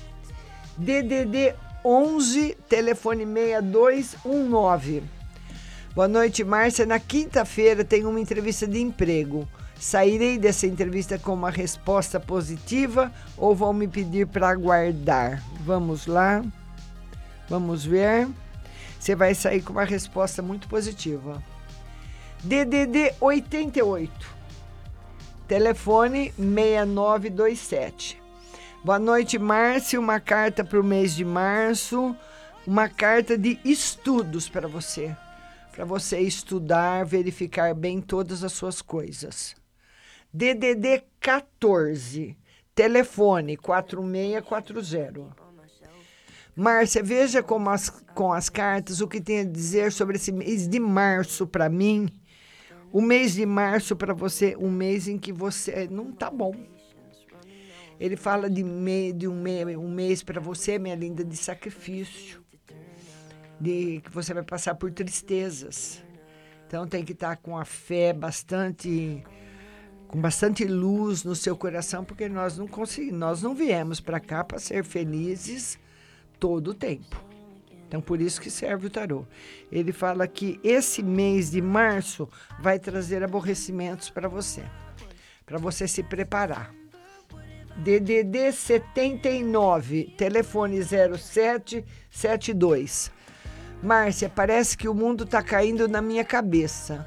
[0.77, 1.55] DDD
[1.85, 5.03] 11, telefone 6219.
[5.95, 6.87] Boa noite, Márcia.
[6.87, 9.47] Na quinta-feira tem uma entrevista de emprego.
[9.79, 15.43] Sairei dessa entrevista com uma resposta positiva ou vão me pedir para aguardar?
[15.61, 16.43] Vamos lá.
[17.49, 18.29] Vamos ver.
[18.99, 21.43] Você vai sair com uma resposta muito positiva.
[22.43, 24.39] DDD 88.
[25.47, 28.21] Telefone 6927.
[28.85, 29.99] Boa noite, Márcia.
[29.99, 32.15] Uma carta para o mês de março.
[32.67, 35.17] Uma carta de estudos para você.
[35.73, 39.57] Para você estudar, verificar bem todas as suas coisas.
[40.33, 42.37] DDD 14.
[42.75, 45.48] Telefone 4640.
[46.59, 50.67] Márcia, veja como as, com as cartas o que tem a dizer sobre esse mês
[50.67, 52.09] de março para mim.
[52.91, 56.53] O mês de março para você, um mês em que você não tá bom.
[58.01, 62.43] Ele fala de, me, de um, me, um mês para você, minha linda, de sacrifício.
[63.61, 66.03] De que você vai passar por tristezas.
[66.67, 69.23] Então tem que estar com a fé bastante
[70.09, 74.43] com bastante luz no seu coração, porque nós não conseguimos, nós não viemos para cá
[74.43, 75.79] para ser felizes
[76.39, 77.25] todo o tempo.
[77.87, 79.25] Então, por isso que serve o tarô.
[79.73, 82.29] Ele fala que esse mês de março
[82.61, 84.63] vai trazer aborrecimentos para você,
[85.47, 86.75] para você se preparar.
[87.79, 93.11] DDD 79, telefone 0772.
[93.83, 97.07] Márcia, parece que o mundo está caindo na minha cabeça.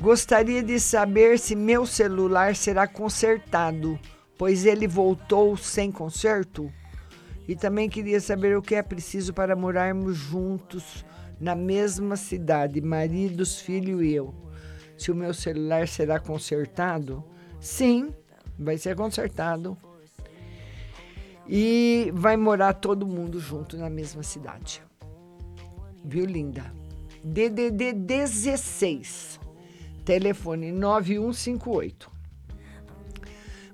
[0.00, 4.00] Gostaria de saber se meu celular será consertado,
[4.38, 6.72] pois ele voltou sem conserto.
[7.50, 11.04] E também queria saber o que é preciso para morarmos juntos
[11.40, 14.32] na mesma cidade, maridos, filho e eu.
[14.96, 17.24] Se o meu celular será consertado?
[17.58, 18.14] Sim,
[18.56, 19.76] vai ser consertado.
[21.44, 24.80] E vai morar todo mundo junto na mesma cidade.
[26.04, 26.72] Viu, linda?
[27.24, 29.40] DDD 16,
[30.04, 32.19] telefone 9158.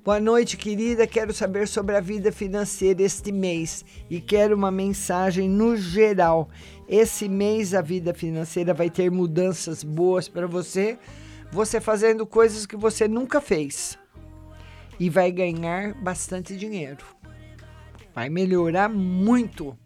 [0.07, 1.05] Boa noite, querida.
[1.05, 6.49] Quero saber sobre a vida financeira este mês e quero uma mensagem no geral.
[6.89, 10.97] Esse mês a vida financeira vai ter mudanças boas para você,
[11.51, 13.99] você fazendo coisas que você nunca fez
[15.01, 17.05] e vai ganhar bastante dinheiro.
[18.15, 19.77] Vai melhorar muito.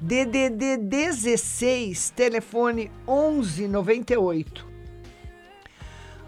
[0.00, 4.71] DDD 16, telefone 1198.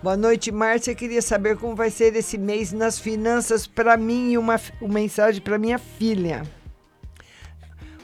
[0.04, 0.94] Boa noite, Márcia.
[0.94, 5.40] Queria saber como vai ser esse mês nas finanças para mim e uma, uma mensagem
[5.40, 6.42] para minha filha.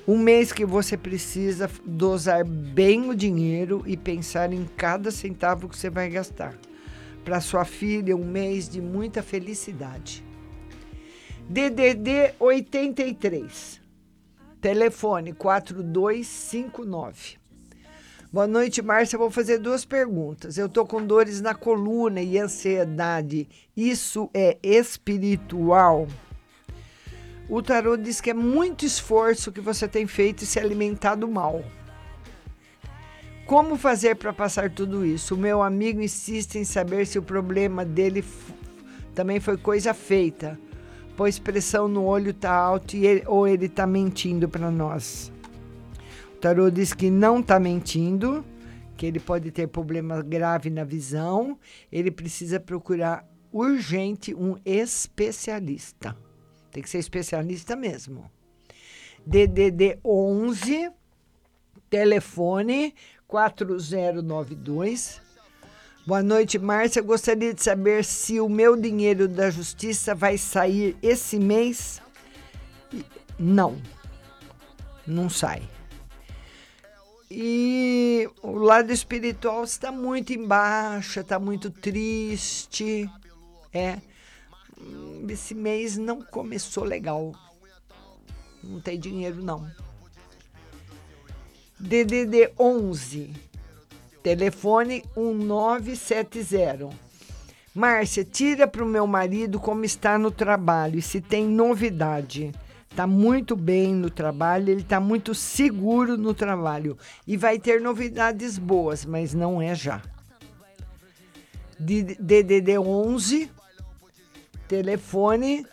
[0.08, 5.76] Um mês que você precisa dosar bem o dinheiro e pensar em cada centavo que
[5.76, 6.54] você vai gastar.
[7.22, 10.24] Para sua filha, um mês de muita felicidade.
[11.50, 13.78] DDD 83,
[14.58, 17.39] telefone 4259.
[18.32, 19.18] Boa noite, Márcia.
[19.18, 20.56] Vou fazer duas perguntas.
[20.56, 23.48] Eu tô com dores na coluna e ansiedade.
[23.76, 26.06] Isso é espiritual?
[27.48, 31.64] O tarô diz que é muito esforço que você tem feito e se alimentado mal.
[33.46, 35.34] Como fazer para passar tudo isso?
[35.34, 38.24] O meu amigo insiste em saber se o problema dele
[39.12, 40.56] também foi coisa feita,
[41.16, 45.32] pois pressão no olho tá alta ele- ou ele tá mentindo para nós.
[46.40, 48.42] Tarô diz que não tá mentindo,
[48.96, 51.58] que ele pode ter problema grave na visão,
[51.92, 56.16] ele precisa procurar urgente um especialista.
[56.70, 58.30] Tem que ser especialista mesmo.
[59.26, 60.90] DDD 11
[61.90, 62.94] telefone
[63.28, 65.20] 4092.
[66.06, 67.02] Boa noite, Márcia.
[67.02, 72.00] Gostaria de saber se o meu dinheiro da justiça vai sair esse mês.
[73.38, 73.76] Não.
[75.06, 75.68] Não sai.
[77.30, 83.08] E o lado espiritual está muito em baixa, está muito triste.
[83.72, 83.98] É.
[85.28, 87.32] Esse mês não começou legal.
[88.64, 89.70] Não tem dinheiro, não.
[91.78, 93.32] DDD 11,
[94.22, 96.90] telefone 1970.
[97.72, 102.52] Márcia, tira para o meu marido como está no trabalho e se tem novidade.
[102.90, 108.58] Está muito bem no trabalho, ele está muito seguro no trabalho e vai ter novidades
[108.58, 110.02] boas, mas não é já.
[111.78, 113.50] DDD 11,
[114.68, 115.64] telefone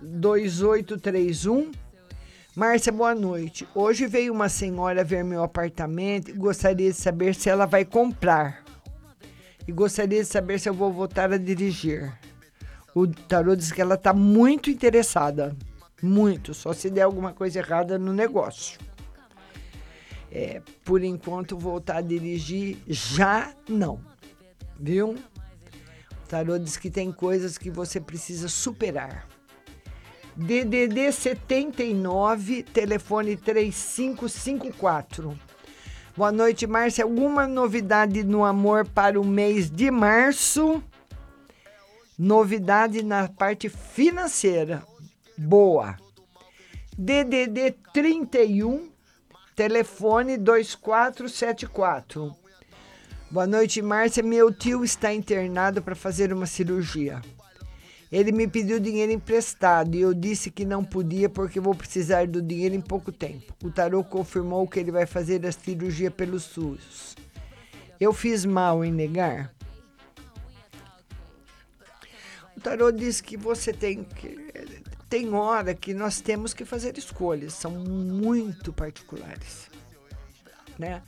[0.00, 1.70] 2831
[2.54, 3.66] Márcia, boa noite.
[3.74, 8.62] Hoje veio uma senhora ver meu apartamento e gostaria de saber se ela vai comprar.
[9.66, 12.12] E gostaria de saber se eu vou voltar a dirigir.
[12.94, 15.56] O tarô diz que ela está muito interessada.
[16.02, 16.52] Muito.
[16.52, 18.80] Só se der alguma coisa errada no negócio.
[20.30, 24.00] É, por enquanto, voltar a dirigir já não.
[24.80, 25.10] Viu?
[25.10, 29.28] O tarô diz que tem coisas que você precisa superar.
[30.34, 35.38] DDD 79, telefone 3554.
[36.16, 37.04] Boa noite, Márcia.
[37.04, 40.82] Alguma novidade no amor para o mês de março?
[42.18, 44.82] Novidade na parte financeira.
[45.42, 45.96] Boa.
[46.96, 48.88] DDD 31,
[49.56, 52.32] telefone 2474.
[53.28, 54.22] Boa noite, Márcia.
[54.22, 57.20] Meu tio está internado para fazer uma cirurgia.
[58.10, 62.40] Ele me pediu dinheiro emprestado e eu disse que não podia porque vou precisar do
[62.40, 63.52] dinheiro em pouco tempo.
[63.64, 67.16] O tarô confirmou que ele vai fazer a cirurgia pelo SUS.
[67.98, 69.52] Eu fiz mal em negar?
[72.56, 74.52] O tarô diz que você tem que.
[75.12, 79.68] Tem hora que nós temos que fazer escolhas, são muito particulares.
[80.78, 81.02] Né?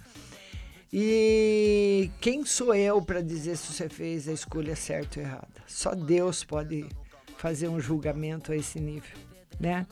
[0.93, 5.48] E quem sou eu para dizer se você fez a escolha certa ou errada?
[5.66, 6.86] Só Deus pode
[7.39, 9.16] fazer um julgamento a esse nível,
[9.59, 9.86] né?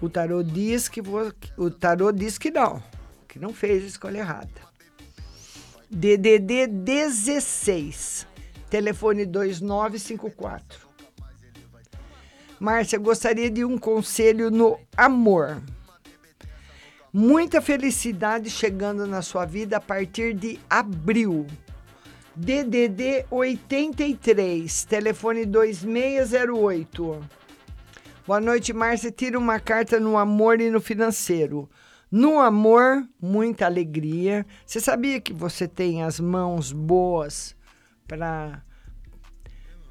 [0.00, 2.80] O tarô diz que vo- o tarô diz que não,
[3.26, 4.62] que não fez a escolha errada.
[5.90, 8.24] DDD 16,
[8.70, 10.83] telefone 2954.
[12.64, 15.62] Márcia, gostaria de um conselho no amor.
[17.12, 21.46] Muita felicidade chegando na sua vida a partir de abril.
[22.34, 27.28] DDD 83, telefone 2608.
[28.26, 29.12] Boa noite, Márcia.
[29.12, 31.68] Tira uma carta no amor e no financeiro.
[32.10, 34.46] No amor, muita alegria.
[34.64, 37.54] Você sabia que você tem as mãos boas
[38.08, 38.64] para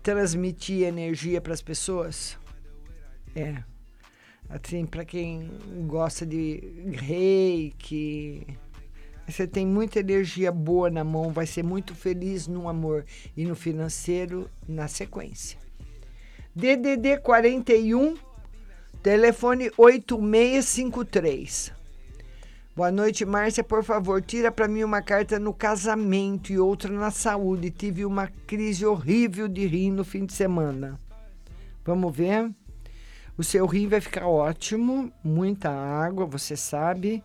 [0.02, 2.42] transmitir energia para as pessoas?
[3.36, 3.64] É.
[4.50, 5.50] Assim, para quem
[5.88, 8.46] gosta de reiki,
[9.28, 13.06] você tem muita energia boa na mão, vai ser muito feliz no amor
[13.36, 15.58] e no financeiro na sequência.
[16.54, 18.16] DDD 41,
[19.02, 21.74] telefone 8653.
[22.76, 23.64] Boa noite, Márcia.
[23.64, 27.72] Por favor, tira para mim uma carta no casamento e outra na saúde.
[27.72, 31.00] Tive uma crise horrível de rim no fim de semana.
[31.86, 32.52] Vamos ver?
[33.36, 37.24] O seu rim vai ficar ótimo, muita água, você sabe.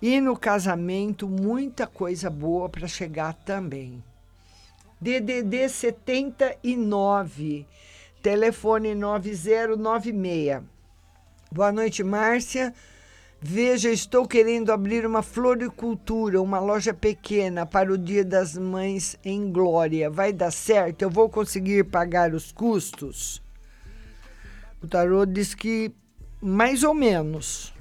[0.00, 4.04] E no casamento, muita coisa boa para chegar também.
[5.00, 7.66] DDD 79,
[8.22, 10.62] telefone 9096.
[11.50, 12.74] Boa noite, Márcia.
[13.40, 19.50] Veja, estou querendo abrir uma floricultura, uma loja pequena para o Dia das Mães em
[19.50, 20.10] Glória.
[20.10, 21.00] Vai dar certo?
[21.02, 23.40] Eu vou conseguir pagar os custos?
[24.82, 25.92] O tarô diz que
[26.40, 27.72] mais ou menos.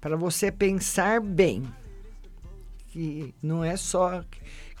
[0.00, 1.62] Para você pensar bem.
[2.88, 4.24] que não é só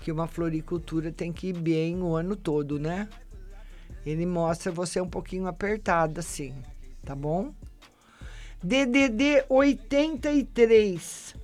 [0.02, 3.08] que uma floricultura tem que ir bem o ano todo, né?
[4.04, 6.52] Ele mostra você um pouquinho apertada, assim,
[7.04, 7.54] tá bom?
[8.62, 11.36] DDD 83,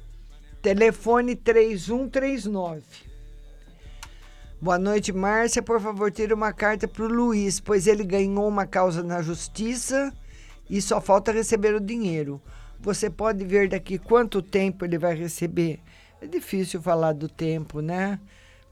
[0.60, 3.07] telefone 3139.
[4.60, 5.62] Boa noite, Márcia.
[5.62, 10.12] Por favor, tire uma carta para o Luiz, pois ele ganhou uma causa na justiça
[10.68, 12.42] e só falta receber o dinheiro.
[12.80, 15.78] Você pode ver daqui quanto tempo ele vai receber.
[16.20, 18.18] É difícil falar do tempo, né?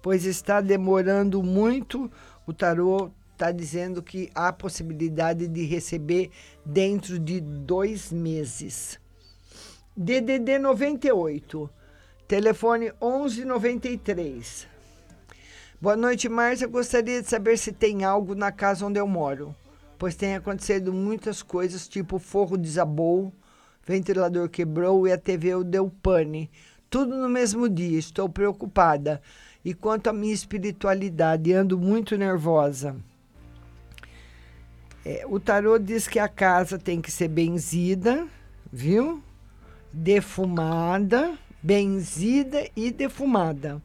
[0.02, 2.10] Pois está demorando muito.
[2.44, 6.32] O tarô está dizendo que há possibilidade de receber
[6.64, 8.98] dentro de dois meses.
[9.96, 11.70] DDD 98,
[12.26, 14.74] telefone 1193.
[15.78, 16.66] Boa noite, Márcia.
[16.66, 19.55] Gostaria de saber se tem algo na casa onde eu moro,
[19.98, 23.31] pois tem acontecido muitas coisas, tipo forro desabou,
[23.86, 26.51] ventilador quebrou e a TV deu pane.
[26.89, 27.98] Tudo no mesmo dia.
[27.98, 29.20] Estou preocupada.
[29.62, 32.97] E quanto à minha espiritualidade, ando muito nervosa.
[35.05, 38.27] É, o tarô diz que a casa tem que ser benzida,
[38.73, 39.23] viu?
[39.93, 43.82] Defumada, benzida e defumada,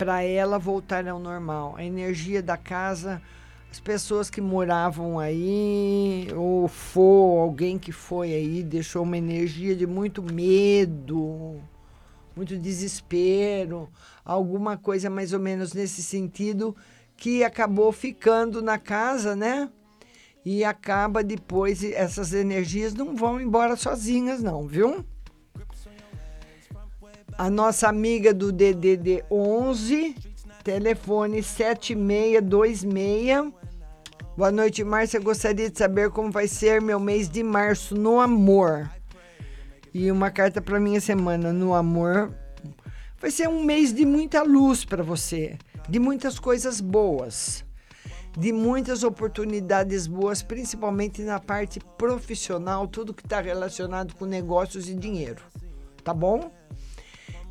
[0.00, 1.74] para ela voltar ao normal.
[1.76, 3.20] A energia da casa,
[3.70, 9.86] as pessoas que moravam aí, ou for alguém que foi aí, deixou uma energia de
[9.86, 11.60] muito medo,
[12.34, 13.90] muito desespero,
[14.24, 16.74] alguma coisa mais ou menos nesse sentido
[17.14, 19.68] que acabou ficando na casa, né?
[20.42, 25.04] e acaba depois, essas energias não vão embora sozinhas, não, viu?
[27.38, 30.14] A nossa amiga do DDD 11,
[30.62, 33.52] telefone 7626.
[34.36, 35.18] Boa noite, Márcia.
[35.20, 38.90] Gostaria de saber como vai ser meu mês de março no amor.
[39.92, 42.32] E uma carta para minha semana no amor.
[43.18, 45.58] Vai ser um mês de muita luz para você,
[45.88, 47.64] de muitas coisas boas
[48.36, 54.94] de muitas oportunidades boas, principalmente na parte profissional, tudo que está relacionado com negócios e
[54.94, 55.42] dinheiro.
[56.04, 56.52] Tá bom?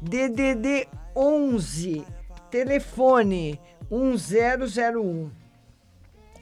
[0.01, 2.05] DDD 11,
[2.49, 3.59] telefone
[3.91, 5.29] 1001.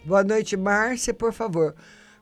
[0.06, 1.74] Boa noite, Márcia, por favor.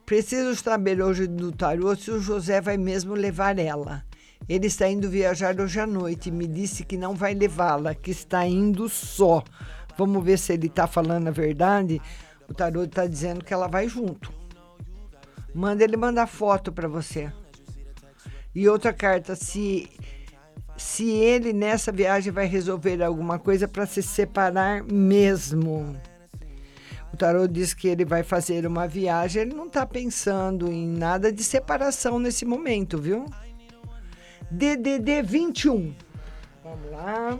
[0.06, 4.02] Preciso saber hoje do tarô se o José vai mesmo levar ela.
[4.48, 8.10] Ele está indo viajar hoje à noite e me disse que não vai levá-la, que
[8.10, 9.44] está indo só.
[9.98, 12.00] Vamos ver se ele está falando a verdade.
[12.48, 14.32] O tarô está dizendo que ela vai junto.
[15.54, 17.30] Manda ele mandar foto para você.
[18.54, 19.90] E outra carta, se
[20.76, 25.96] se ele nessa viagem vai resolver alguma coisa para se separar mesmo.
[27.12, 31.32] O tarô diz que ele vai fazer uma viagem, ele não está pensando em nada
[31.32, 33.24] de separação nesse momento, viu?
[34.50, 35.94] DDD 21.
[36.62, 37.38] Vamos lá.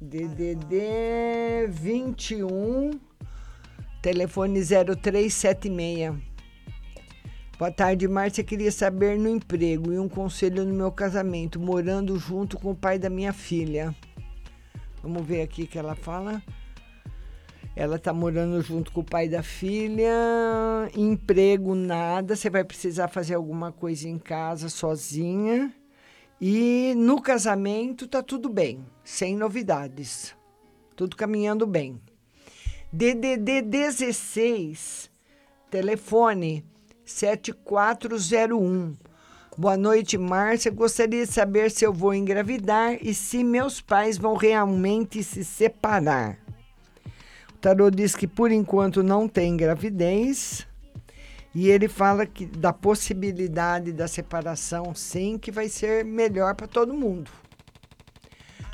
[0.00, 2.90] DDD 21,
[4.00, 6.27] telefone 0376.
[7.58, 8.44] Boa tarde, Márcia.
[8.44, 13.00] Queria saber no emprego e um conselho no meu casamento, morando junto com o pai
[13.00, 13.92] da minha filha.
[15.02, 16.40] Vamos ver aqui que ela fala.
[17.74, 20.08] Ela está morando junto com o pai da filha.
[20.96, 22.36] Emprego nada.
[22.36, 25.74] Você vai precisar fazer alguma coisa em casa sozinha.
[26.40, 30.32] E no casamento tá tudo bem, sem novidades.
[30.94, 32.00] Tudo caminhando bem.
[32.92, 35.10] DDD 16,
[35.68, 36.64] telefone
[37.08, 38.94] 7401.
[39.56, 40.70] Boa noite, Márcia.
[40.70, 46.38] Gostaria de saber se eu vou engravidar e se meus pais vão realmente se separar.
[47.54, 50.66] O tarô diz que por enquanto não tem gravidez.
[51.54, 56.94] E ele fala que da possibilidade da separação, sim, que vai ser melhor para todo
[56.94, 57.30] mundo.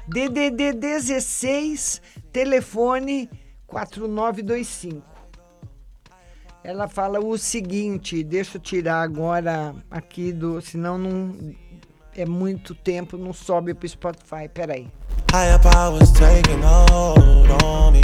[0.07, 3.31] DDD 16, telefone
[3.67, 5.14] 4925.
[6.65, 11.55] Ela fala o seguinte, deixa eu tirar agora aqui do, senão não
[12.17, 14.49] é muito tempo, não sobe pro Spotify.
[14.49, 14.89] Peraí.
[17.93, 18.01] Me.